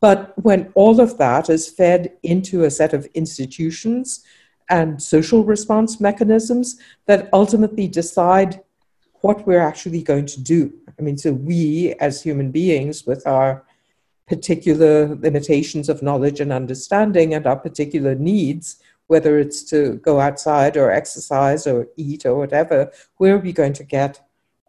But 0.00 0.32
when 0.42 0.70
all 0.74 1.00
of 1.00 1.18
that 1.18 1.50
is 1.50 1.68
fed 1.68 2.12
into 2.22 2.64
a 2.64 2.70
set 2.70 2.92
of 2.92 3.06
institutions 3.14 4.22
and 4.70 5.02
social 5.02 5.44
response 5.44 6.00
mechanisms 6.00 6.78
that 7.06 7.28
ultimately 7.32 7.88
decide 7.88 8.60
what 9.22 9.46
we're 9.46 9.60
actually 9.60 10.02
going 10.02 10.26
to 10.26 10.40
do. 10.40 10.72
I 10.98 11.02
mean, 11.02 11.16
so 11.16 11.32
we 11.32 11.94
as 12.00 12.22
human 12.22 12.50
beings, 12.50 13.06
with 13.06 13.26
our 13.26 13.64
particular 14.28 15.14
limitations 15.16 15.88
of 15.88 16.02
knowledge 16.02 16.40
and 16.40 16.52
understanding 16.52 17.34
and 17.34 17.46
our 17.46 17.56
particular 17.56 18.14
needs, 18.14 18.76
whether 19.06 19.38
it's 19.38 19.62
to 19.64 19.94
go 19.96 20.20
outside 20.20 20.76
or 20.76 20.90
exercise 20.90 21.66
or 21.66 21.88
eat 21.96 22.24
or 22.26 22.36
whatever, 22.36 22.90
where 23.16 23.36
are 23.36 23.38
we 23.38 23.52
going 23.52 23.72
to 23.74 23.84
get 23.84 24.20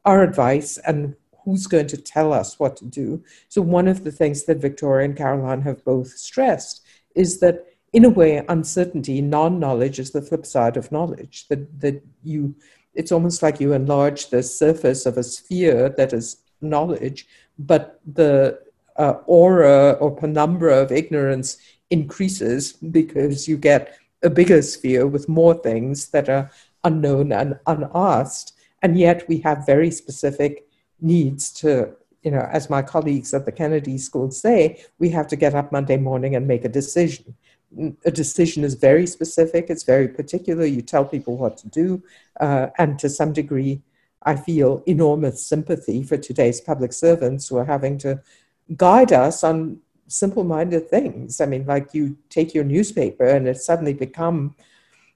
our 0.05 0.23
advice 0.23 0.77
and 0.79 1.15
who's 1.43 1.67
going 1.67 1.87
to 1.87 1.97
tell 1.97 2.33
us 2.33 2.59
what 2.59 2.75
to 2.77 2.85
do? 2.85 3.23
So, 3.49 3.61
one 3.61 3.87
of 3.87 4.03
the 4.03 4.11
things 4.11 4.43
that 4.45 4.57
Victoria 4.57 5.05
and 5.05 5.17
Caroline 5.17 5.61
have 5.61 5.83
both 5.83 6.09
stressed 6.09 6.83
is 7.15 7.39
that, 7.39 7.65
in 7.91 8.05
a 8.05 8.09
way, 8.09 8.43
uncertainty, 8.49 9.21
non 9.21 9.59
knowledge 9.59 9.99
is 9.99 10.11
the 10.11 10.21
flip 10.21 10.45
side 10.45 10.77
of 10.77 10.91
knowledge, 10.91 11.47
that, 11.47 11.79
that 11.79 12.03
you 12.23 12.55
it's 12.93 13.11
almost 13.11 13.41
like 13.41 13.59
you 13.59 13.73
enlarge 13.73 14.29
the 14.29 14.43
surface 14.43 15.05
of 15.05 15.17
a 15.17 15.23
sphere 15.23 15.89
that 15.97 16.13
is 16.13 16.37
knowledge, 16.61 17.27
but 17.57 17.99
the 18.05 18.59
uh, 18.97 19.15
aura 19.25 19.91
or 19.93 20.15
penumbra 20.15 20.77
of 20.77 20.91
ignorance 20.91 21.57
increases 21.89 22.73
because 22.73 23.47
you 23.47 23.57
get 23.57 23.97
a 24.23 24.29
bigger 24.29 24.61
sphere 24.61 25.07
with 25.07 25.27
more 25.27 25.53
things 25.53 26.09
that 26.09 26.29
are 26.29 26.49
unknown 26.83 27.31
and 27.31 27.59
unasked. 27.67 28.53
And 28.81 28.97
yet 28.97 29.27
we 29.27 29.39
have 29.39 29.65
very 29.65 29.91
specific 29.91 30.67
needs 31.01 31.51
to, 31.53 31.93
you 32.21 32.31
know, 32.31 32.47
as 32.51 32.69
my 32.69 32.81
colleagues 32.81 33.33
at 33.33 33.45
the 33.45 33.51
Kennedy 33.51 33.97
School 33.97 34.31
say, 34.31 34.83
we 34.99 35.09
have 35.09 35.27
to 35.27 35.35
get 35.35 35.55
up 35.55 35.71
Monday 35.71 35.97
morning 35.97 36.35
and 36.35 36.47
make 36.47 36.65
a 36.65 36.69
decision 36.69 37.35
a 38.05 38.11
decision 38.11 38.63
is 38.63 38.75
very 38.75 39.07
specific, 39.07 39.67
it's 39.69 39.83
very 39.83 40.07
particular. 40.07 40.65
You 40.65 40.81
tell 40.81 41.05
people 41.05 41.37
what 41.37 41.57
to 41.57 41.69
do. 41.69 42.03
Uh, 42.39 42.67
and 42.77 42.99
to 42.99 43.09
some 43.09 43.33
degree, 43.33 43.81
I 44.23 44.35
feel 44.35 44.83
enormous 44.85 45.45
sympathy 45.45 46.03
for 46.03 46.17
today's 46.17 46.61
public 46.61 46.93
servants 46.93 47.47
who 47.47 47.57
are 47.57 47.65
having 47.65 47.97
to 47.99 48.21
guide 48.75 49.11
us 49.11 49.43
on 49.43 49.79
simple 50.07 50.43
minded 50.43 50.89
things. 50.89 51.41
I 51.41 51.45
mean, 51.45 51.65
like 51.65 51.93
you 51.93 52.17
take 52.29 52.53
your 52.53 52.63
newspaper 52.63 53.25
and 53.25 53.47
it's 53.47 53.65
suddenly 53.65 53.93
become 53.93 54.55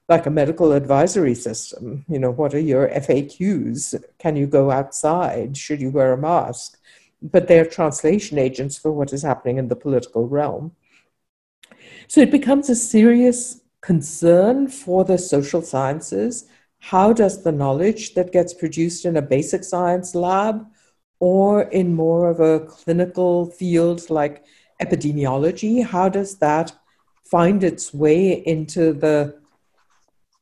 like 0.08 0.26
a 0.26 0.30
medical 0.30 0.72
advisory 0.72 1.34
system. 1.34 2.04
You 2.08 2.18
know, 2.18 2.30
what 2.30 2.54
are 2.54 2.60
your 2.60 2.88
FAQs? 2.88 4.02
Can 4.18 4.36
you 4.36 4.46
go 4.46 4.70
outside? 4.70 5.56
Should 5.56 5.80
you 5.80 5.90
wear 5.90 6.12
a 6.12 6.18
mask? 6.18 6.78
But 7.20 7.48
they're 7.48 7.66
translation 7.66 8.38
agents 8.38 8.78
for 8.78 8.92
what 8.92 9.12
is 9.12 9.22
happening 9.22 9.58
in 9.58 9.68
the 9.68 9.76
political 9.76 10.26
realm. 10.26 10.72
So 12.08 12.22
it 12.22 12.30
becomes 12.30 12.70
a 12.70 12.74
serious 12.74 13.60
concern 13.82 14.68
for 14.68 15.04
the 15.04 15.18
social 15.18 15.60
sciences. 15.60 16.46
How 16.78 17.12
does 17.12 17.42
the 17.42 17.52
knowledge 17.52 18.14
that 18.14 18.32
gets 18.32 18.54
produced 18.54 19.04
in 19.04 19.16
a 19.16 19.22
basic 19.22 19.62
science 19.62 20.14
lab 20.14 20.66
or 21.20 21.62
in 21.64 21.94
more 21.94 22.30
of 22.30 22.40
a 22.40 22.60
clinical 22.60 23.50
field 23.50 24.08
like 24.08 24.44
epidemiology, 24.80 25.84
how 25.84 26.08
does 26.08 26.38
that 26.38 26.72
find 27.24 27.62
its 27.62 27.92
way 27.92 28.30
into 28.46 28.94
the 28.94 29.38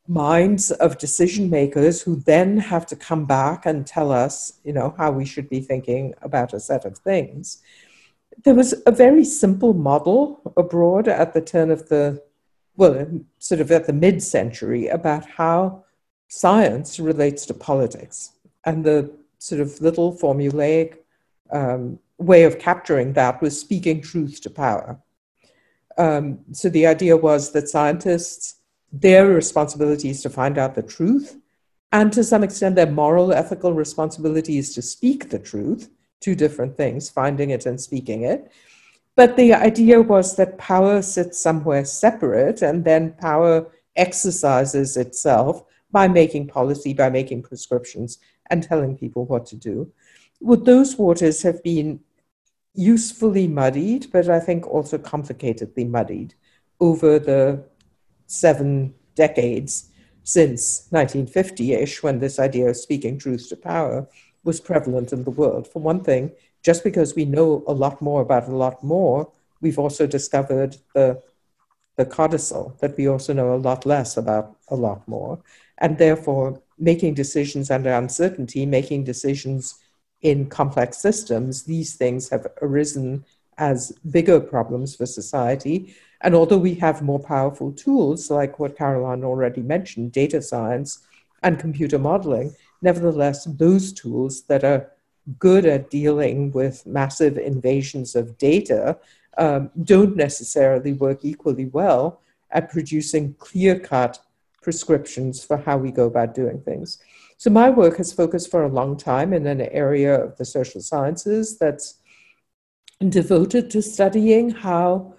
minds 0.06 0.70
of 0.70 0.98
decision 0.98 1.50
makers 1.50 2.02
who 2.02 2.14
then 2.14 2.58
have 2.58 2.86
to 2.86 2.94
come 2.94 3.24
back 3.24 3.66
and 3.66 3.86
tell 3.86 4.12
us, 4.12 4.60
you 4.62 4.72
know, 4.72 4.94
how 4.96 5.10
we 5.10 5.24
should 5.24 5.48
be 5.48 5.60
thinking 5.60 6.14
about 6.22 6.54
a 6.54 6.60
set 6.60 6.84
of 6.84 6.96
things 6.98 7.60
there 8.44 8.54
was 8.54 8.74
a 8.86 8.92
very 8.92 9.24
simple 9.24 9.72
model 9.72 10.40
abroad 10.56 11.08
at 11.08 11.34
the 11.34 11.40
turn 11.40 11.70
of 11.70 11.88
the, 11.88 12.22
well, 12.76 13.06
sort 13.38 13.60
of 13.60 13.70
at 13.70 13.86
the 13.86 13.92
mid 13.92 14.22
century 14.22 14.88
about 14.88 15.26
how 15.26 15.84
science 16.28 17.00
relates 17.00 17.46
to 17.46 17.54
politics. 17.54 18.32
And 18.64 18.84
the 18.84 19.10
sort 19.38 19.60
of 19.60 19.80
little 19.80 20.12
formulaic 20.12 20.98
um, 21.52 21.98
way 22.18 22.44
of 22.44 22.58
capturing 22.58 23.12
that 23.12 23.40
was 23.40 23.60
speaking 23.60 24.00
truth 24.00 24.40
to 24.42 24.50
power. 24.50 24.98
um, 25.98 26.40
so 26.52 26.68
the 26.68 26.86
idea 26.86 27.16
was 27.16 27.52
that 27.52 27.68
scientists, 27.68 28.56
their 28.92 29.28
responsibility 29.28 30.10
is 30.10 30.22
to 30.22 30.30
find 30.30 30.58
out 30.58 30.74
the 30.74 30.82
truth, 30.82 31.36
and 31.92 32.12
to 32.12 32.24
some 32.24 32.42
extent, 32.42 32.74
their 32.76 32.90
moral, 32.90 33.32
ethical 33.32 33.72
responsibility 33.72 34.58
is 34.58 34.74
to 34.74 34.82
speak 34.82 35.30
the 35.30 35.38
truth. 35.38 35.88
Two 36.20 36.34
different 36.34 36.76
things, 36.76 37.10
finding 37.10 37.50
it 37.50 37.66
and 37.66 37.80
speaking 37.80 38.22
it. 38.22 38.50
But 39.14 39.36
the 39.36 39.54
idea 39.54 40.00
was 40.02 40.36
that 40.36 40.58
power 40.58 41.00
sits 41.02 41.38
somewhere 41.38 41.84
separate, 41.84 42.62
and 42.62 42.84
then 42.84 43.12
power 43.12 43.66
exercises 43.96 44.96
itself 44.96 45.64
by 45.90 46.08
making 46.08 46.48
policy, 46.48 46.92
by 46.92 47.08
making 47.08 47.42
prescriptions, 47.42 48.18
and 48.50 48.62
telling 48.62 48.96
people 48.96 49.24
what 49.24 49.46
to 49.46 49.56
do. 49.56 49.90
Would 50.40 50.64
those 50.64 50.96
waters 50.96 51.42
have 51.42 51.62
been 51.62 52.00
usefully 52.74 53.48
muddied, 53.48 54.12
but 54.12 54.28
I 54.28 54.38
think 54.38 54.66
also 54.66 54.98
complicatedly 54.98 55.88
muddied 55.88 56.34
over 56.78 57.18
the 57.18 57.64
seven 58.26 58.94
decades 59.14 59.88
since 60.24 60.88
1950 60.90 61.72
ish, 61.72 62.02
when 62.02 62.18
this 62.18 62.38
idea 62.38 62.68
of 62.68 62.76
speaking 62.76 63.18
truth 63.18 63.48
to 63.48 63.56
power 63.56 64.08
was 64.46 64.60
prevalent 64.60 65.12
in 65.12 65.24
the 65.24 65.30
world. 65.30 65.66
For 65.68 65.80
one 65.82 66.02
thing, 66.02 66.32
just 66.62 66.84
because 66.84 67.14
we 67.14 67.24
know 67.24 67.64
a 67.66 67.72
lot 67.72 68.00
more 68.00 68.22
about 68.22 68.48
a 68.48 68.56
lot 68.56 68.82
more, 68.82 69.30
we've 69.60 69.78
also 69.78 70.06
discovered 70.06 70.76
the, 70.94 71.20
the 71.96 72.06
codicil, 72.06 72.76
that 72.80 72.96
we 72.96 73.08
also 73.08 73.32
know 73.32 73.54
a 73.54 73.64
lot 73.68 73.84
less 73.84 74.16
about 74.16 74.56
a 74.68 74.76
lot 74.76 75.06
more. 75.06 75.40
And 75.78 75.98
therefore, 75.98 76.62
making 76.78 77.14
decisions 77.14 77.70
under 77.70 77.92
uncertainty, 77.92 78.64
making 78.66 79.04
decisions 79.04 79.74
in 80.22 80.48
complex 80.48 80.98
systems, 80.98 81.64
these 81.64 81.94
things 81.96 82.28
have 82.30 82.46
arisen 82.62 83.24
as 83.58 83.92
bigger 84.10 84.40
problems 84.40 84.94
for 84.94 85.06
society. 85.06 85.94
And 86.20 86.34
although 86.34 86.58
we 86.58 86.74
have 86.74 87.02
more 87.02 87.20
powerful 87.20 87.72
tools, 87.72 88.30
like 88.30 88.58
what 88.58 88.76
Caroline 88.76 89.24
already 89.24 89.62
mentioned, 89.62 90.12
data 90.12 90.40
science 90.42 91.00
and 91.42 91.58
computer 91.58 91.98
modeling, 91.98 92.54
nevertheless, 92.88 93.38
those 93.66 93.92
tools 93.92 94.34
that 94.50 94.62
are 94.62 94.82
good 95.38 95.64
at 95.66 95.90
dealing 95.90 96.38
with 96.52 96.86
massive 96.86 97.36
invasions 97.36 98.14
of 98.20 98.38
data 98.38 98.82
um, 99.38 99.70
don't 99.92 100.16
necessarily 100.16 100.92
work 100.92 101.20
equally 101.32 101.66
well 101.80 102.20
at 102.50 102.70
producing 102.70 103.34
clear 103.46 103.74
cut 103.92 104.12
prescriptions 104.62 105.44
for 105.44 105.56
how 105.66 105.76
we 105.84 105.90
go 106.00 106.06
about 106.12 106.34
doing 106.42 106.60
things. 106.60 106.98
So 107.38 107.50
my 107.50 107.68
work 107.70 107.96
has 107.98 108.12
focused 108.12 108.50
for 108.50 108.62
a 108.64 108.76
long 108.80 108.96
time 108.96 109.32
in 109.38 109.44
an 109.46 109.60
area 109.84 110.14
of 110.24 110.36
the 110.38 110.44
social 110.44 110.80
sciences 110.80 111.58
that's 111.58 111.88
devoted 113.20 113.64
to 113.72 113.82
studying 113.82 114.50
how 114.50 115.14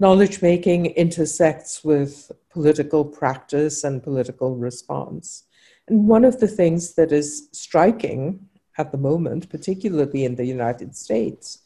knowledge 0.00 0.40
making 0.40 0.86
intersects 1.04 1.84
with 1.84 2.30
political 2.48 3.04
practice 3.04 3.84
and 3.84 4.02
political 4.02 4.50
response. 4.56 5.47
One 5.88 6.24
of 6.24 6.40
the 6.40 6.48
things 6.48 6.94
that 6.94 7.12
is 7.12 7.48
striking 7.52 8.48
at 8.76 8.92
the 8.92 8.98
moment, 8.98 9.48
particularly 9.48 10.24
in 10.24 10.36
the 10.36 10.44
United 10.44 10.94
States, 10.94 11.58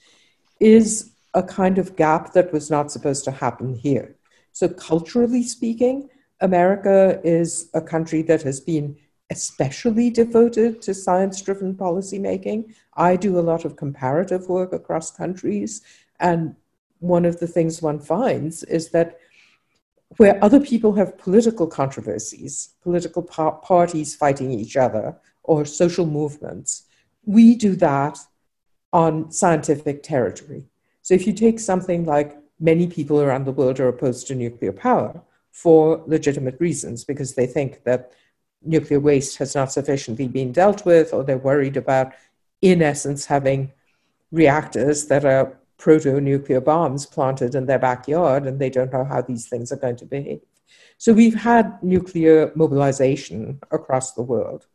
is 0.61 1.13
a 1.35 1.43
kind 1.43 1.79
of 1.79 1.97
gap 1.97 2.33
that 2.33 2.53
was 2.53 2.71
not 2.71 2.91
supposed 2.91 3.25
to 3.25 3.31
happen 3.31 3.75
here. 3.75 4.17
So, 4.53 4.69
culturally 4.69 5.43
speaking, 5.43 6.09
America 6.41 7.21
is 7.25 7.71
a 7.75 7.81
country 7.81 8.23
that 8.23 8.43
has 8.43 8.61
been 8.61 8.97
especially 9.31 10.11
devoted 10.11 10.83
to 10.83 10.93
science 10.93 11.41
driven 11.41 11.75
policymaking. 11.75 12.75
I 12.97 13.17
do 13.17 13.39
a 13.39 13.41
lot 13.51 13.65
of 13.65 13.77
comparative 13.77 14.49
work 14.49 14.73
across 14.73 15.11
countries, 15.11 15.81
and 16.21 16.55
one 16.99 17.25
of 17.25 17.41
the 17.41 17.47
things 17.47 17.83
one 17.83 17.99
finds 17.99 18.63
is 18.65 18.91
that 18.91 19.19
where 20.17 20.43
other 20.45 20.61
people 20.61 20.93
have 20.95 21.19
political 21.19 21.67
controversies, 21.67 22.75
political 22.83 23.23
par- 23.23 23.59
parties 23.63 24.15
fighting 24.15 24.51
each 24.53 24.77
other, 24.77 25.17
or 25.43 25.65
social 25.65 26.07
movements, 26.07 26.85
we 27.25 27.55
do 27.55 27.75
that 27.77 28.19
on 28.93 29.31
scientific 29.31 30.03
territory. 30.03 30.67
So 31.03 31.15
if 31.15 31.27
you 31.27 31.33
take 31.33 31.59
something 31.59 32.05
like 32.05 32.37
many 32.61 32.87
people 32.87 33.21
around 33.21 33.45
the 33.45 33.53
world 33.53 33.81
are 33.81 33.89
opposed 33.89 34.27
to 34.27 34.35
nuclear 34.35 34.73
power 34.73 35.21
for 35.51 36.03
legitimate 36.07 36.61
reasons, 36.61 37.05
because 37.05 37.35
they 37.35 37.47
think 37.47 37.85
that 37.85 38.13
nuclear 38.65 39.01
waste 39.01 39.39
has 39.39 39.55
not 39.55 39.73
sufficiently 39.73 40.29
been 40.29 40.53
dealt 40.53 40.85
with, 40.85 41.13
or 41.13 41.25
they're 41.25 41.39
worried 41.39 41.77
about, 41.77 42.13
in 42.61 42.83
essence, 42.83 43.27
having 43.27 43.73
reactors 44.31 45.07
that 45.07 45.25
are 45.25 45.59
proto 45.83 46.21
nuclear 46.21 46.61
bombs 46.61 47.07
planted 47.07 47.57
in 47.57 47.67
their 47.67 47.79
backyard, 47.79 48.47
and 48.47 48.61
they 48.61 48.71
don't 48.71 48.93
know 48.93 49.03
how 49.03 49.21
these 49.21 49.49
things 49.49 49.73
are 49.73 49.83
going 49.85 49.97
to 49.97 50.05
behave. 50.05 50.41
So 50.97 51.13
we've 51.13 51.35
had 51.35 51.83
nuclear 51.83 52.53
mobilization 52.55 53.59
across 53.73 54.13
the 54.13 54.23
world, 54.23 54.69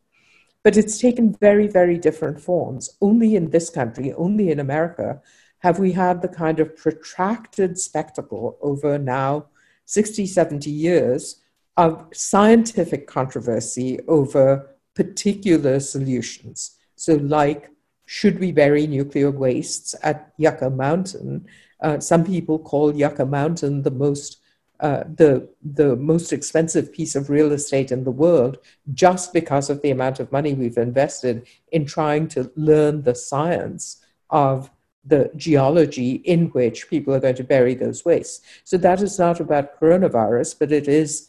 but 0.62 0.76
it's 0.76 0.98
taken 0.98 1.34
very, 1.40 1.66
very 1.66 1.96
different 1.96 2.38
forms. 2.38 2.98
Only 3.00 3.36
in 3.36 3.48
this 3.48 3.70
country, 3.70 4.12
only 4.12 4.50
in 4.50 4.60
America, 4.60 5.22
have 5.60 5.78
we 5.78 5.92
had 5.92 6.20
the 6.20 6.28
kind 6.28 6.60
of 6.60 6.76
protracted 6.76 7.78
spectacle 7.78 8.58
over 8.60 8.98
now 8.98 9.46
60, 9.86 10.26
70 10.26 10.70
years 10.70 11.40
of 11.78 12.06
scientific 12.12 13.06
controversy 13.06 13.98
over 14.08 14.76
particular 14.94 15.80
solutions. 15.80 16.76
So, 16.96 17.14
like, 17.14 17.70
should 18.10 18.38
we 18.38 18.52
bury 18.52 18.86
nuclear 18.86 19.30
wastes 19.30 19.94
at 20.02 20.32
Yucca 20.38 20.70
Mountain? 20.70 21.46
Uh, 21.82 22.00
some 22.00 22.24
people 22.24 22.58
call 22.58 22.96
Yucca 22.96 23.26
Mountain 23.26 23.82
the 23.82 23.90
most 23.90 24.40
uh, 24.80 25.04
the 25.14 25.46
the 25.62 25.94
most 25.96 26.32
expensive 26.32 26.90
piece 26.90 27.14
of 27.14 27.28
real 27.28 27.52
estate 27.52 27.92
in 27.92 28.04
the 28.04 28.10
world, 28.10 28.56
just 28.94 29.34
because 29.34 29.68
of 29.68 29.82
the 29.82 29.90
amount 29.90 30.20
of 30.20 30.32
money 30.32 30.54
we've 30.54 30.78
invested 30.78 31.46
in 31.70 31.84
trying 31.84 32.26
to 32.28 32.50
learn 32.56 33.02
the 33.02 33.14
science 33.14 34.02
of 34.30 34.70
the 35.04 35.30
geology 35.36 36.12
in 36.24 36.46
which 36.56 36.88
people 36.88 37.12
are 37.12 37.20
going 37.20 37.34
to 37.34 37.44
bury 37.44 37.74
those 37.74 38.06
wastes. 38.06 38.40
So 38.64 38.78
that 38.78 39.02
is 39.02 39.18
not 39.18 39.38
about 39.38 39.78
coronavirus, 39.78 40.58
but 40.58 40.72
it 40.72 40.88
is 40.88 41.28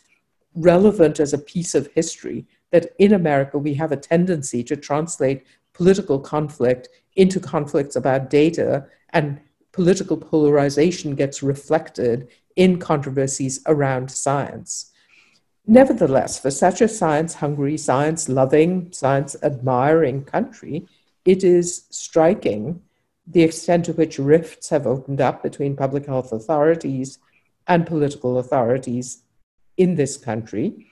relevant 0.55 1.19
as 1.19 1.33
a 1.33 1.37
piece 1.53 1.75
of 1.75 1.91
history 1.93 2.45
that 2.71 2.93
in 2.99 3.13
America 3.13 3.57
we 3.57 3.73
have 3.73 3.91
a 3.91 3.97
tendency 3.97 4.63
to 4.63 4.75
translate 4.75 5.43
political 5.79 6.19
conflict 6.19 6.89
into 7.15 7.39
conflicts 7.39 7.95
about 7.95 8.29
data, 8.29 8.85
and 9.11 9.39
political 9.71 10.17
polarization 10.17 11.15
gets 11.15 11.41
reflected 11.41 12.27
in 12.57 12.79
controversies 12.79 13.61
around 13.65 14.11
science. 14.11 14.91
Nevertheless, 15.65 16.37
for 16.37 16.51
such 16.51 16.81
a 16.81 16.89
science 16.89 17.33
hungry, 17.35 17.77
science 17.77 18.27
loving, 18.27 18.91
science 18.91 19.37
admiring 19.41 20.25
country, 20.25 20.85
it 21.23 21.45
is 21.45 21.85
striking 21.89 22.81
the 23.25 23.43
extent 23.43 23.85
to 23.85 23.93
which 23.93 24.19
rifts 24.19 24.67
have 24.67 24.85
opened 24.85 25.21
up 25.21 25.41
between 25.41 25.77
public 25.77 26.05
health 26.07 26.33
authorities 26.33 27.19
and 27.67 27.87
political 27.87 28.39
authorities 28.39 29.23
in 29.77 29.95
this 29.95 30.17
country. 30.17 30.88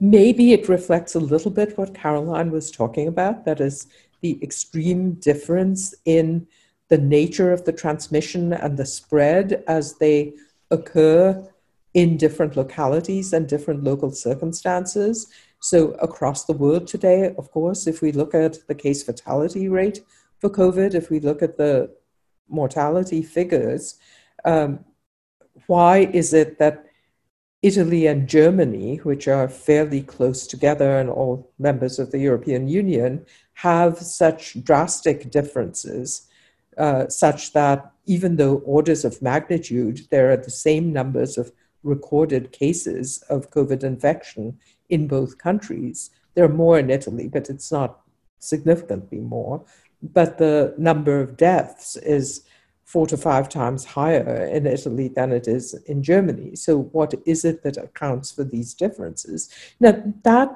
Maybe 0.00 0.52
it 0.52 0.68
reflects 0.68 1.14
a 1.14 1.20
little 1.20 1.50
bit 1.50 1.76
what 1.76 1.94
Caroline 1.94 2.50
was 2.50 2.70
talking 2.70 3.08
about 3.08 3.44
that 3.44 3.60
is, 3.60 3.86
the 4.20 4.38
extreme 4.42 5.12
difference 5.14 5.94
in 6.04 6.46
the 6.88 6.98
nature 6.98 7.52
of 7.52 7.64
the 7.64 7.72
transmission 7.72 8.52
and 8.52 8.76
the 8.76 8.86
spread 8.86 9.62
as 9.68 9.94
they 9.98 10.34
occur 10.70 11.48
in 11.94 12.16
different 12.16 12.56
localities 12.56 13.32
and 13.32 13.48
different 13.48 13.84
local 13.84 14.10
circumstances. 14.10 15.28
So, 15.60 15.92
across 15.92 16.44
the 16.44 16.52
world 16.52 16.86
today, 16.86 17.34
of 17.36 17.50
course, 17.50 17.86
if 17.86 18.00
we 18.00 18.12
look 18.12 18.34
at 18.34 18.58
the 18.68 18.74
case 18.74 19.02
fatality 19.02 19.68
rate 19.68 20.00
for 20.38 20.50
COVID, 20.50 20.94
if 20.94 21.10
we 21.10 21.20
look 21.20 21.42
at 21.42 21.56
the 21.56 21.90
mortality 22.48 23.22
figures, 23.22 23.98
um, 24.44 24.84
why 25.66 26.10
is 26.12 26.32
it 26.32 26.58
that 26.58 26.87
Italy 27.62 28.06
and 28.06 28.28
Germany, 28.28 28.98
which 28.98 29.26
are 29.26 29.48
fairly 29.48 30.02
close 30.02 30.46
together 30.46 30.98
and 30.98 31.10
all 31.10 31.50
members 31.58 31.98
of 31.98 32.12
the 32.12 32.18
European 32.18 32.68
Union, 32.68 33.26
have 33.54 33.98
such 33.98 34.62
drastic 34.62 35.30
differences, 35.30 36.28
uh, 36.76 37.08
such 37.08 37.52
that 37.52 37.90
even 38.06 38.36
though 38.36 38.58
orders 38.58 39.04
of 39.04 39.20
magnitude, 39.20 40.06
there 40.10 40.30
are 40.30 40.36
the 40.36 40.50
same 40.50 40.92
numbers 40.92 41.36
of 41.36 41.50
recorded 41.82 42.52
cases 42.52 43.22
of 43.28 43.50
COVID 43.50 43.82
infection 43.82 44.58
in 44.88 45.08
both 45.08 45.38
countries. 45.38 46.10
There 46.34 46.44
are 46.44 46.48
more 46.48 46.78
in 46.78 46.90
Italy, 46.90 47.28
but 47.28 47.50
it's 47.50 47.72
not 47.72 48.00
significantly 48.38 49.18
more. 49.18 49.64
But 50.00 50.38
the 50.38 50.74
number 50.78 51.20
of 51.20 51.36
deaths 51.36 51.96
is 51.96 52.44
four 52.92 53.06
to 53.06 53.16
five 53.16 53.48
times 53.48 53.84
higher 53.84 54.46
in 54.46 54.66
Italy 54.66 55.08
than 55.08 55.30
it 55.32 55.46
is 55.46 55.74
in 55.86 56.02
Germany. 56.02 56.56
So, 56.56 56.72
what 56.96 57.14
is 57.26 57.44
it 57.44 57.62
that 57.62 57.76
accounts 57.76 58.32
for 58.32 58.44
these 58.44 58.74
differences? 58.74 59.50
Now, 59.78 59.92
that 60.24 60.48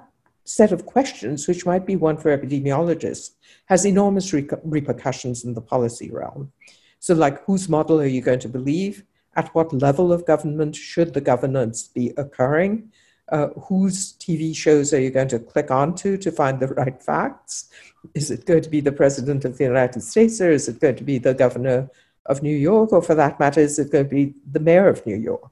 set 0.44 0.72
of 0.72 0.86
questions, 0.86 1.46
which 1.46 1.66
might 1.66 1.86
be 1.86 1.94
one 1.94 2.16
for 2.16 2.36
epidemiologists, 2.36 3.32
has 3.66 3.84
enormous 3.84 4.32
re- 4.32 4.48
repercussions 4.64 5.44
in 5.44 5.54
the 5.54 5.60
policy 5.60 6.10
realm. 6.10 6.52
So, 6.98 7.14
like, 7.14 7.44
whose 7.44 7.68
model 7.68 8.00
are 8.00 8.14
you 8.16 8.22
going 8.22 8.40
to 8.40 8.48
believe? 8.48 9.04
at 9.36 9.54
what 9.54 9.72
level 9.72 10.12
of 10.12 10.26
government 10.26 10.76
should 10.76 11.14
the 11.14 11.20
governance 11.20 11.88
be 11.88 12.12
occurring? 12.16 12.90
Uh, 13.28 13.48
whose 13.68 14.14
TV 14.14 14.54
shows 14.54 14.92
are 14.92 15.00
you 15.00 15.10
going 15.10 15.28
to 15.28 15.38
click 15.38 15.70
onto 15.70 16.16
to 16.18 16.30
find 16.30 16.60
the 16.60 16.68
right 16.68 17.02
facts? 17.02 17.70
Is 18.14 18.30
it 18.30 18.44
going 18.44 18.62
to 18.62 18.68
be 18.68 18.80
the 18.80 18.92
President 18.92 19.44
of 19.44 19.56
the 19.56 19.64
United 19.64 20.02
States 20.02 20.40
or 20.40 20.50
is 20.50 20.68
it 20.68 20.80
going 20.80 20.96
to 20.96 21.04
be 21.04 21.18
the 21.18 21.32
Governor 21.32 21.88
of 22.26 22.42
New 22.42 22.56
York? 22.56 22.92
Or 22.92 23.02
for 23.02 23.14
that 23.14 23.38
matter, 23.40 23.60
is 23.60 23.78
it 23.78 23.92
going 23.92 24.04
to 24.04 24.10
be 24.10 24.34
the 24.50 24.60
Mayor 24.60 24.88
of 24.88 25.04
New 25.06 25.16
York? 25.16 25.50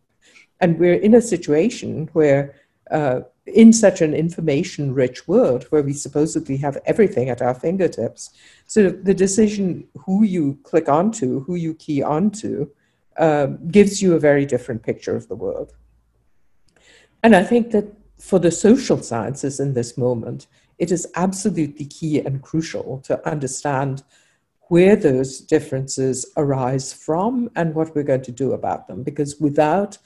And 0.61 0.79
we're 0.79 0.95
in 0.95 1.15
a 1.15 1.23
situation 1.23 2.09
where, 2.13 2.55
uh, 2.91 3.21
in 3.47 3.73
such 3.73 4.01
an 4.01 4.15
information 4.15 4.95
rich 4.95 5.27
world 5.27 5.65
where 5.71 5.83
we 5.83 5.93
supposedly 5.93 6.57
have 6.59 6.79
everything 6.87 7.31
at 7.31 7.43
our 7.43 7.55
fingertips, 7.55 8.31
so 8.67 8.91
the 8.91 9.15
decision 9.15 9.89
who 10.05 10.23
you 10.23 10.59
click 10.63 10.89
onto, 10.89 11.41
who 11.45 11.55
you 11.55 11.75
key 11.75 12.03
onto, 12.03 12.69
um, 13.17 13.59
gives 13.69 14.01
you 14.01 14.15
a 14.15 14.21
very 14.21 14.47
different 14.47 14.83
picture 14.83 15.17
of 15.17 15.29
the 15.29 15.35
world. 15.35 15.73
And 17.23 17.35
I 17.35 17.43
think 17.43 17.71
that 17.73 17.87
for 18.19 18.39
the 18.39 18.51
social 18.51 19.03
sciences 19.03 19.61
in 19.61 19.75
this 19.75 19.99
moment, 19.99 20.47
it 20.79 20.91
is 20.91 21.07
absolutely 21.17 21.87
key 21.87 22.21
and 22.21 22.41
crucial 22.43 22.99
to 23.01 23.29
understand 23.29 24.03
where 24.71 24.95
those 24.95 25.41
differences 25.41 26.25
arise 26.37 26.93
from 26.93 27.51
and 27.57 27.75
what 27.75 27.93
we're 27.93 28.05
going 28.05 28.23
to 28.23 28.31
do 28.31 28.53
about 28.53 28.87
them. 28.87 29.03
Because 29.03 29.41
without 29.41 29.99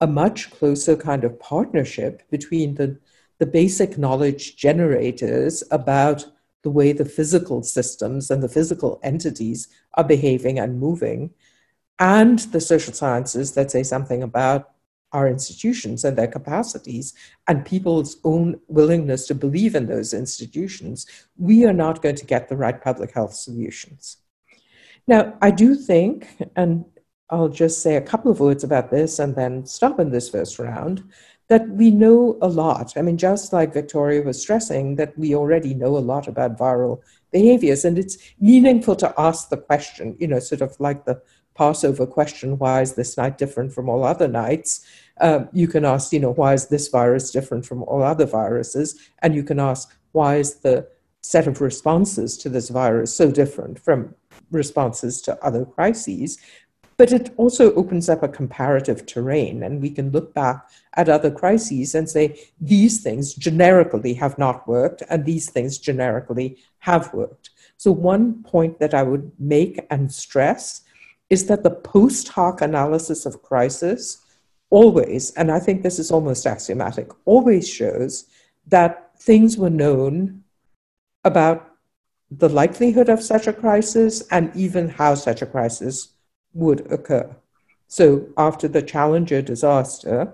a 0.00 0.06
much 0.08 0.50
closer 0.50 0.96
kind 0.96 1.22
of 1.22 1.38
partnership 1.38 2.28
between 2.28 2.74
the, 2.74 2.98
the 3.38 3.46
basic 3.46 3.96
knowledge 3.96 4.56
generators 4.56 5.62
about 5.70 6.26
the 6.62 6.70
way 6.70 6.92
the 6.92 7.04
physical 7.04 7.62
systems 7.62 8.32
and 8.32 8.42
the 8.42 8.48
physical 8.48 8.98
entities 9.04 9.68
are 9.94 10.02
behaving 10.02 10.58
and 10.58 10.80
moving, 10.80 11.30
and 12.00 12.40
the 12.50 12.60
social 12.60 12.92
sciences 12.92 13.52
that 13.52 13.70
say 13.70 13.84
something 13.84 14.24
about 14.24 14.72
our 15.12 15.28
institutions 15.28 16.04
and 16.04 16.16
their 16.16 16.28
capacities 16.28 17.14
and 17.48 17.64
people's 17.64 18.16
own 18.24 18.60
willingness 18.68 19.26
to 19.26 19.34
believe 19.34 19.74
in 19.74 19.86
those 19.86 20.14
institutions, 20.14 21.06
we 21.36 21.64
are 21.64 21.72
not 21.72 22.02
going 22.02 22.16
to 22.16 22.26
get 22.26 22.48
the 22.48 22.56
right 22.56 22.82
public 22.82 23.12
health 23.12 23.34
solutions. 23.34 24.18
Now, 25.06 25.36
I 25.42 25.50
do 25.50 25.74
think, 25.74 26.28
and 26.56 26.84
I'll 27.30 27.48
just 27.48 27.82
say 27.82 27.96
a 27.96 28.00
couple 28.00 28.30
of 28.30 28.40
words 28.40 28.64
about 28.64 28.90
this 28.90 29.18
and 29.18 29.34
then 29.34 29.66
stop 29.66 29.98
in 29.98 30.10
this 30.10 30.28
first 30.28 30.58
round, 30.58 31.02
that 31.48 31.68
we 31.68 31.90
know 31.90 32.38
a 32.42 32.46
lot. 32.46 32.96
I 32.96 33.02
mean, 33.02 33.18
just 33.18 33.52
like 33.52 33.74
Victoria 33.74 34.22
was 34.22 34.40
stressing, 34.40 34.94
that 34.96 35.18
we 35.18 35.34
already 35.34 35.74
know 35.74 35.96
a 35.96 35.98
lot 35.98 36.28
about 36.28 36.56
viral 36.56 37.00
behaviors, 37.32 37.84
and 37.84 37.98
it's 37.98 38.18
meaningful 38.38 38.94
to 38.96 39.12
ask 39.18 39.48
the 39.48 39.56
question, 39.56 40.16
you 40.20 40.28
know, 40.28 40.38
sort 40.38 40.60
of 40.60 40.78
like 40.78 41.04
the 41.04 41.20
Passover 41.60 42.06
question, 42.06 42.56
why 42.56 42.80
is 42.80 42.94
this 42.94 43.18
night 43.18 43.36
different 43.36 43.70
from 43.70 43.90
all 43.90 44.02
other 44.02 44.26
nights? 44.26 44.82
Um, 45.20 45.50
you 45.52 45.68
can 45.68 45.84
ask, 45.84 46.10
you 46.10 46.18
know, 46.18 46.32
why 46.32 46.54
is 46.54 46.68
this 46.68 46.88
virus 46.88 47.30
different 47.30 47.66
from 47.66 47.82
all 47.82 48.02
other 48.02 48.24
viruses? 48.24 48.98
And 49.18 49.34
you 49.34 49.42
can 49.42 49.60
ask, 49.60 49.94
why 50.12 50.36
is 50.36 50.54
the 50.60 50.88
set 51.20 51.46
of 51.46 51.60
responses 51.60 52.38
to 52.38 52.48
this 52.48 52.70
virus 52.70 53.14
so 53.14 53.30
different 53.30 53.78
from 53.78 54.14
responses 54.50 55.20
to 55.20 55.38
other 55.44 55.66
crises? 55.66 56.38
But 56.96 57.12
it 57.12 57.34
also 57.36 57.74
opens 57.74 58.08
up 58.08 58.22
a 58.22 58.28
comparative 58.28 59.04
terrain, 59.04 59.62
and 59.62 59.82
we 59.82 59.90
can 59.90 60.12
look 60.12 60.32
back 60.32 60.66
at 60.94 61.10
other 61.10 61.30
crises 61.30 61.94
and 61.94 62.08
say, 62.08 62.40
these 62.58 63.02
things 63.02 63.34
generically 63.34 64.14
have 64.14 64.38
not 64.38 64.66
worked, 64.66 65.02
and 65.10 65.26
these 65.26 65.50
things 65.50 65.76
generically 65.76 66.56
have 66.78 67.12
worked. 67.12 67.50
So, 67.76 67.92
one 67.92 68.42
point 68.44 68.78
that 68.78 68.94
I 68.94 69.02
would 69.02 69.30
make 69.38 69.86
and 69.90 70.10
stress 70.10 70.84
is 71.30 71.46
that 71.46 71.62
the 71.62 71.70
post 71.70 72.28
hoc 72.28 72.60
analysis 72.60 73.24
of 73.24 73.42
crisis 73.42 74.18
always, 74.68 75.32
and 75.32 75.50
I 75.50 75.60
think 75.60 75.82
this 75.82 75.98
is 75.98 76.10
almost 76.10 76.46
axiomatic, 76.46 77.10
always 77.24 77.68
shows 77.68 78.26
that 78.66 79.10
things 79.18 79.56
were 79.56 79.70
known 79.70 80.44
about 81.24 81.70
the 82.30 82.48
likelihood 82.48 83.08
of 83.08 83.22
such 83.22 83.46
a 83.46 83.52
crisis 83.52 84.22
and 84.30 84.54
even 84.54 84.88
how 84.88 85.14
such 85.14 85.42
a 85.42 85.46
crisis 85.46 86.08
would 86.52 86.80
occur. 86.92 87.34
So 87.88 88.28
after 88.36 88.68
the 88.68 88.82
Challenger 88.82 89.42
disaster, 89.42 90.32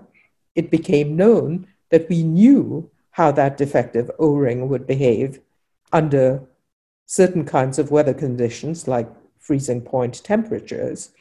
it 0.55 0.69
became 0.69 1.15
known 1.15 1.67
that 1.89 2.07
we 2.09 2.23
knew 2.23 2.89
how 3.11 3.31
that 3.31 3.57
defective 3.57 4.11
O 4.19 4.35
ring 4.35 4.69
would 4.69 4.85
behave 4.85 5.39
under 5.91 6.43
certain 7.05 7.45
kinds 7.45 7.79
of 7.79 7.89
weather 7.89 8.13
conditions, 8.13 8.87
like 8.87 9.09
freezing 9.47 9.81
point 9.81 10.21
temperatures. 10.23 11.11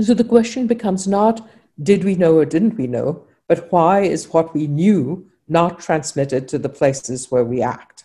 So 0.00 0.14
the 0.14 0.24
question 0.24 0.66
becomes 0.66 1.06
not 1.06 1.46
did 1.82 2.04
we 2.04 2.14
know 2.14 2.38
or 2.38 2.46
didn't 2.46 2.78
we 2.78 2.86
know, 2.86 3.24
but 3.48 3.70
why 3.70 4.00
is 4.00 4.32
what 4.32 4.54
we 4.54 4.66
knew 4.66 5.30
not 5.46 5.78
transmitted 5.78 6.48
to 6.48 6.58
the 6.58 6.70
places 6.70 7.30
where 7.30 7.44
we 7.44 7.60
act? 7.60 8.04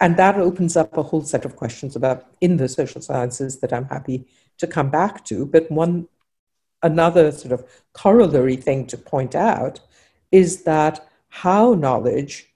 And 0.00 0.16
that 0.16 0.36
opens 0.36 0.76
up 0.76 0.96
a 0.96 1.02
whole 1.02 1.22
set 1.22 1.44
of 1.44 1.56
questions 1.56 1.96
about 1.96 2.26
in 2.40 2.56
the 2.56 2.68
social 2.68 3.02
sciences 3.02 3.58
that 3.58 3.72
I'm 3.72 3.86
happy 3.86 4.26
to 4.58 4.66
come 4.68 4.88
back 4.88 5.24
to. 5.26 5.44
But 5.44 5.70
one 5.70 6.06
another 6.82 7.32
sort 7.32 7.52
of 7.52 7.64
corollary 7.92 8.56
thing 8.56 8.86
to 8.86 8.96
point 8.96 9.34
out 9.34 9.80
is 10.30 10.62
that 10.62 11.06
how 11.28 11.74
knowledge 11.74 12.46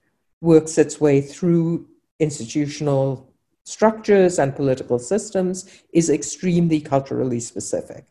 works 0.41 0.79
its 0.79 1.01
way 1.01 1.21
through 1.21 1.89
institutional 2.21 3.34
structures 3.65 4.39
and 4.39 4.55
political 4.55 4.99
systems 4.99 5.69
is 5.93 6.11
extremely 6.11 6.81
culturally 6.81 7.41
specific. 7.41 8.05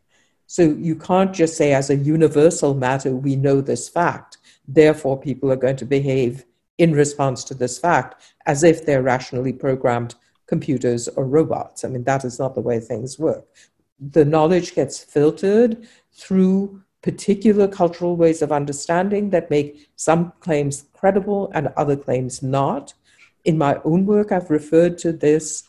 So 0.48 0.64
you 0.64 0.96
can't 0.96 1.34
just 1.34 1.56
say, 1.56 1.74
as 1.74 1.90
a 1.90 1.96
universal 1.96 2.74
matter, 2.74 3.16
we 3.16 3.36
know 3.36 3.62
this 3.62 3.88
fact, 3.88 4.38
therefore 4.68 5.20
people 5.20 5.52
are 5.52 5.56
going 5.58 5.78
to 5.78 5.86
behave 5.86 6.46
in 6.78 6.94
response 6.94 7.44
to 7.46 7.54
this 7.54 7.78
fact 7.78 8.22
as 8.46 8.64
if 8.64 8.86
they're 8.86 9.02
rationally 9.02 9.54
programmed 9.54 10.16
computers 10.48 11.08
or 11.08 11.26
robots. 11.26 11.86
I 11.86 11.88
mean, 11.88 12.04
that 12.04 12.26
is 12.26 12.40
not 12.40 12.56
the 12.56 12.62
way 12.62 12.80
things 12.80 13.18
work. 13.18 13.46
The 14.00 14.26
knowledge 14.26 14.76
gets 14.76 15.04
filtered 15.04 15.88
through 16.12 16.82
particular 17.02 17.68
cultural 17.68 18.16
ways 18.16 18.42
of 18.42 18.52
understanding 18.52 19.30
that 19.30 19.50
make 19.50 19.90
some 19.96 20.34
claims 20.40 20.86
credible 20.94 21.52
and 21.54 21.68
other 21.78 21.96
claims 21.96 22.42
not 22.42 22.94
in 23.46 23.58
my 23.58 23.80
own 23.84 24.06
work, 24.06 24.32
I've 24.32 24.50
referred 24.50 24.98
to 25.00 25.12
this 25.12 25.64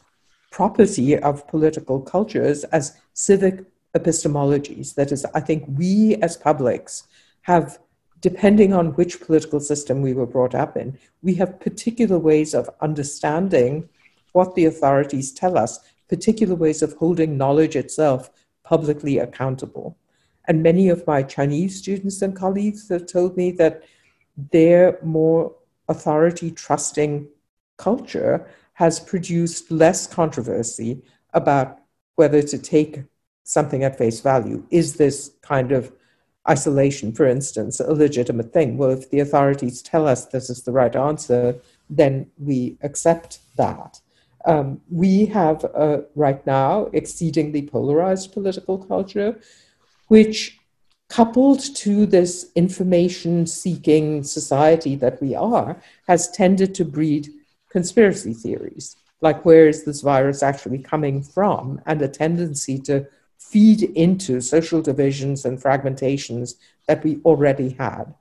property 0.50 1.18
of 1.18 1.46
political 1.48 2.00
cultures 2.00 2.64
as 2.64 2.96
civic 3.12 3.64
epistemologies. 3.96 4.94
That 4.94 5.12
is, 5.12 5.24
I 5.34 5.40
think 5.40 5.64
we 5.66 6.16
as 6.16 6.37
publics 6.37 7.04
have, 7.42 7.78
depending 8.20 8.72
on 8.72 8.94
which 8.94 9.20
political 9.20 9.60
system 9.60 10.00
we 10.02 10.14
were 10.14 10.26
brought 10.26 10.54
up 10.54 10.76
in, 10.76 10.98
we 11.22 11.34
have 11.34 11.60
particular 11.60 12.18
ways 12.18 12.54
of 12.54 12.70
understanding 12.80 13.88
what 14.32 14.54
the 14.54 14.66
authorities 14.66 15.32
tell 15.32 15.58
us, 15.58 15.80
particular 16.08 16.54
ways 16.54 16.82
of 16.82 16.94
holding 16.94 17.37
knowledge 17.37 17.76
itself 17.76 18.30
publicly 18.62 19.18
accountable. 19.18 19.96
And 20.46 20.62
many 20.62 20.88
of 20.88 21.06
my 21.06 21.22
Chinese 21.22 21.78
students 21.78 22.20
and 22.22 22.37
colleagues 22.37 22.88
have 22.88 23.06
told 23.06 23.37
me 23.37 23.50
that 23.52 23.82
their 24.52 24.98
more 25.02 25.54
authority 25.88 26.50
trusting 26.50 27.28
culture 27.76 28.46
has 28.74 29.00
produced 29.00 29.70
less 29.70 30.06
controversy 30.06 31.02
about 31.32 31.78
whether 32.16 32.42
to 32.42 32.58
take 32.58 33.02
something 33.44 33.84
at 33.84 33.98
face 33.98 34.20
value. 34.20 34.64
Is 34.70 34.96
this 34.96 35.32
kind 35.42 35.72
of 35.72 35.92
isolation, 36.48 37.12
for 37.12 37.26
instance, 37.26 37.80
a 37.80 37.92
legitimate 37.92 38.52
thing? 38.52 38.76
Well, 38.76 38.90
if 38.90 39.10
the 39.10 39.20
authorities 39.20 39.82
tell 39.82 40.06
us 40.06 40.26
this 40.26 40.50
is 40.50 40.62
the 40.62 40.72
right 40.72 40.94
answer, 40.94 41.56
then 41.88 42.30
we 42.38 42.78
accept 42.82 43.38
that. 43.56 44.00
Um, 44.46 44.80
we 44.90 45.26
have 45.26 45.64
uh, 45.74 45.98
right 46.14 46.44
now 46.46 46.90
exceedingly 46.92 47.62
polarized 47.62 48.33
political 48.33 48.79
culture, 48.79 49.40
which 50.08 50.58
coupled 51.08 51.60
to 51.77 52.06
this 52.06 52.50
information 52.54 53.46
seeking 53.46 54.22
society 54.22 54.96
that 54.96 55.20
we 55.22 55.35
are, 55.35 55.81
has 56.08 56.31
tended 56.31 56.75
to 56.75 56.85
breed 56.85 57.33
conspiracy 57.75 58.33
theories, 58.33 58.87
like 59.20 59.44
where 59.44 59.66
is 59.66 59.83
this 59.83 60.00
virus 60.00 60.44
actually 60.44 60.79
coming 60.79 61.20
from, 61.20 61.81
and 61.87 62.00
a 62.00 62.08
tendency 62.25 62.79
to 62.79 63.04
feed 63.37 63.83
into 64.04 64.40
social 64.40 64.81
divisions 64.81 65.44
and 65.44 65.60
fragmentations 65.60 66.54
that 66.87 67.02
we 67.02 67.12
already 67.25 67.70
had. 67.70 68.14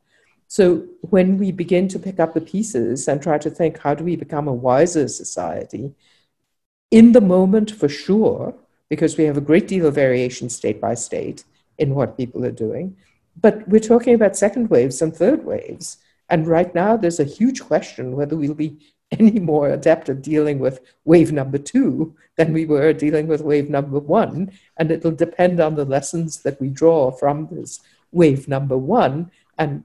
So 0.48 0.64
when 1.02 1.38
we 1.38 1.52
begin 1.52 1.88
to 1.90 2.00
pick 2.00 2.20
up 2.20 2.34
the 2.34 2.50
pieces 2.56 3.08
and 3.08 3.22
try 3.22 3.38
to 3.38 3.52
think, 3.52 3.78
how 3.78 3.94
do 3.94 4.04
we 4.04 4.16
become 4.16 4.48
a 4.48 4.60
wiser 4.68 5.08
society? 5.08 5.94
In 6.90 7.12
the 7.12 7.28
moment, 7.36 7.70
for 7.70 7.90
sure, 7.90 8.56
because 8.90 9.18
we 9.18 9.26
have 9.26 9.38
a 9.38 9.50
great 9.50 9.68
deal 9.68 9.86
of 9.86 9.96
variation 9.96 10.50
state 10.50 10.80
by 10.82 10.96
state 10.96 11.44
in 11.78 11.94
what 11.94 12.18
people 12.18 12.44
are 12.44 12.60
doing. 12.68 12.98
But 13.40 13.68
we're 13.68 13.90
talking 13.92 14.16
about 14.16 14.36
second 14.36 14.70
waves 14.72 15.02
and 15.02 15.16
third 15.16 15.46
waves. 15.46 15.98
And 16.30 16.48
right 16.48 16.74
now, 16.74 16.98
there's 16.98 17.20
a 17.20 17.36
huge 17.40 17.60
question 17.62 18.16
whether 18.16 18.36
we'll 18.36 18.54
be 18.68 18.80
any 19.20 19.40
more 19.40 19.70
adept 19.70 20.10
at 20.10 20.22
dealing 20.22 20.60
with 20.60 20.82
wave 21.06 21.32
number 21.32 21.58
two 21.58 22.16
than 22.38 22.54
we 22.54 22.66
were 22.66 22.94
dealing 22.94 23.28
with 23.28 23.42
wave 23.42 23.70
number 23.70 24.00
one. 24.00 24.52
And 24.78 24.92
it'll 24.92 25.12
depend 25.12 25.60
on 25.60 25.76
the 25.76 25.86
lessons 25.86 26.42
that 26.44 26.60
we 26.60 26.70
draw 26.70 27.12
from 27.12 27.48
this 27.52 27.80
wave 28.12 28.48
number 28.48 28.78
one. 28.78 29.32
And 29.58 29.84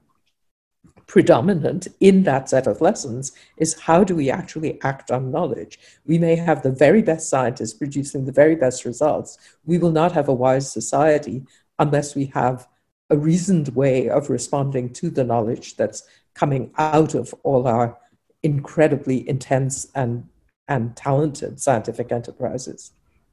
predominant 1.05 1.87
in 1.99 2.23
that 2.23 2.49
set 2.49 2.67
of 2.67 2.81
lessons 2.81 3.31
is 3.57 3.79
how 3.79 4.03
do 4.03 4.15
we 4.15 4.29
actually 4.29 4.81
act 4.83 5.11
on 5.11 5.31
knowledge? 5.31 5.79
We 6.05 6.17
may 6.17 6.35
have 6.35 6.61
the 6.61 6.71
very 6.71 7.01
best 7.01 7.29
scientists 7.29 7.73
producing 7.73 8.25
the 8.25 8.31
very 8.31 8.55
best 8.55 8.85
results. 8.85 9.37
We 9.65 9.79
will 9.79 9.91
not 9.91 10.11
have 10.11 10.29
a 10.29 10.33
wise 10.33 10.71
society 10.71 11.45
unless 11.79 12.15
we 12.15 12.25
have 12.27 12.67
a 13.09 13.17
reasoned 13.17 13.69
way 13.69 14.07
of 14.07 14.29
responding 14.29 14.93
to 14.93 15.09
the 15.09 15.23
knowledge 15.23 15.75
that's 15.77 16.03
coming 16.35 16.71
out 16.77 17.15
of 17.15 17.33
all 17.43 17.67
our 17.67 17.97
incredibly 18.43 19.27
intense 19.27 19.87
and, 19.95 20.27
and 20.67 20.95
talented 20.95 21.59
scientific 21.59 22.11
enterprises. 22.11 22.91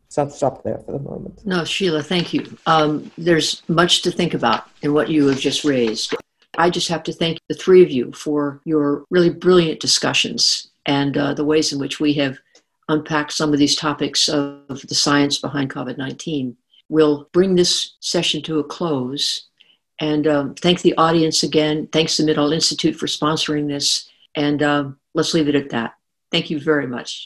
So 0.09 0.22
I'll 0.22 0.30
stop 0.30 0.62
there 0.62 0.78
for 0.78 0.92
the 0.92 0.98
moment. 1.00 1.44
No, 1.44 1.64
Sheila, 1.64 2.02
thank 2.02 2.32
you. 2.32 2.57
Um, 2.66 3.11
there's 3.18 3.62
much 3.68 4.02
to 4.02 4.11
think 4.11 4.34
about 4.34 4.68
in 4.82 4.92
what 4.92 5.09
you 5.09 5.26
have 5.26 5.40
just 5.40 5.64
raised. 5.64 6.14
I 6.59 6.70
just 6.70 6.88
have 6.88 7.02
to 7.04 7.12
thank 7.12 7.38
the 7.48 7.54
three 7.54 7.82
of 7.82 7.90
you 7.90 8.12
for 8.12 8.61
your 8.64 9.04
really 9.11 9.30
brilliant 9.30 9.80
discussions 9.80 10.68
and 10.86 11.16
uh, 11.16 11.34
the 11.34 11.44
ways 11.44 11.72
in 11.72 11.78
which 11.78 12.00
we 12.00 12.14
have 12.14 12.38
unpacked 12.88 13.32
some 13.32 13.52
of 13.52 13.59
these 13.59 13.74
topics 13.74 14.28
of 14.28 14.66
the 14.68 14.94
science 14.94 15.38
behind 15.38 15.70
COVID 15.70 15.98
19. 15.98 16.57
We'll 16.88 17.28
bring 17.32 17.57
this 17.57 17.96
session 18.00 18.42
to 18.42 18.61
a 18.61 18.64
close 18.64 19.46
and 20.00 20.26
um, 20.26 20.54
thank 20.54 20.82
the 20.82 20.96
audience 20.96 21.42
again. 21.42 21.88
Thanks 21.90 22.16
to 22.16 22.22
the 22.22 22.32
Mittal 22.32 22.54
Institute 22.54 22.96
for 22.96 23.07
sponsoring 23.07 23.66
this. 23.66 24.09
And 24.37 24.62
um, 24.62 24.99
let's 25.14 25.34
leave 25.34 25.49
it 25.49 25.55
at 25.55 25.70
that. 25.70 25.95
Thank 26.30 26.51
you 26.51 26.61
very 26.61 26.87
much. 26.87 27.24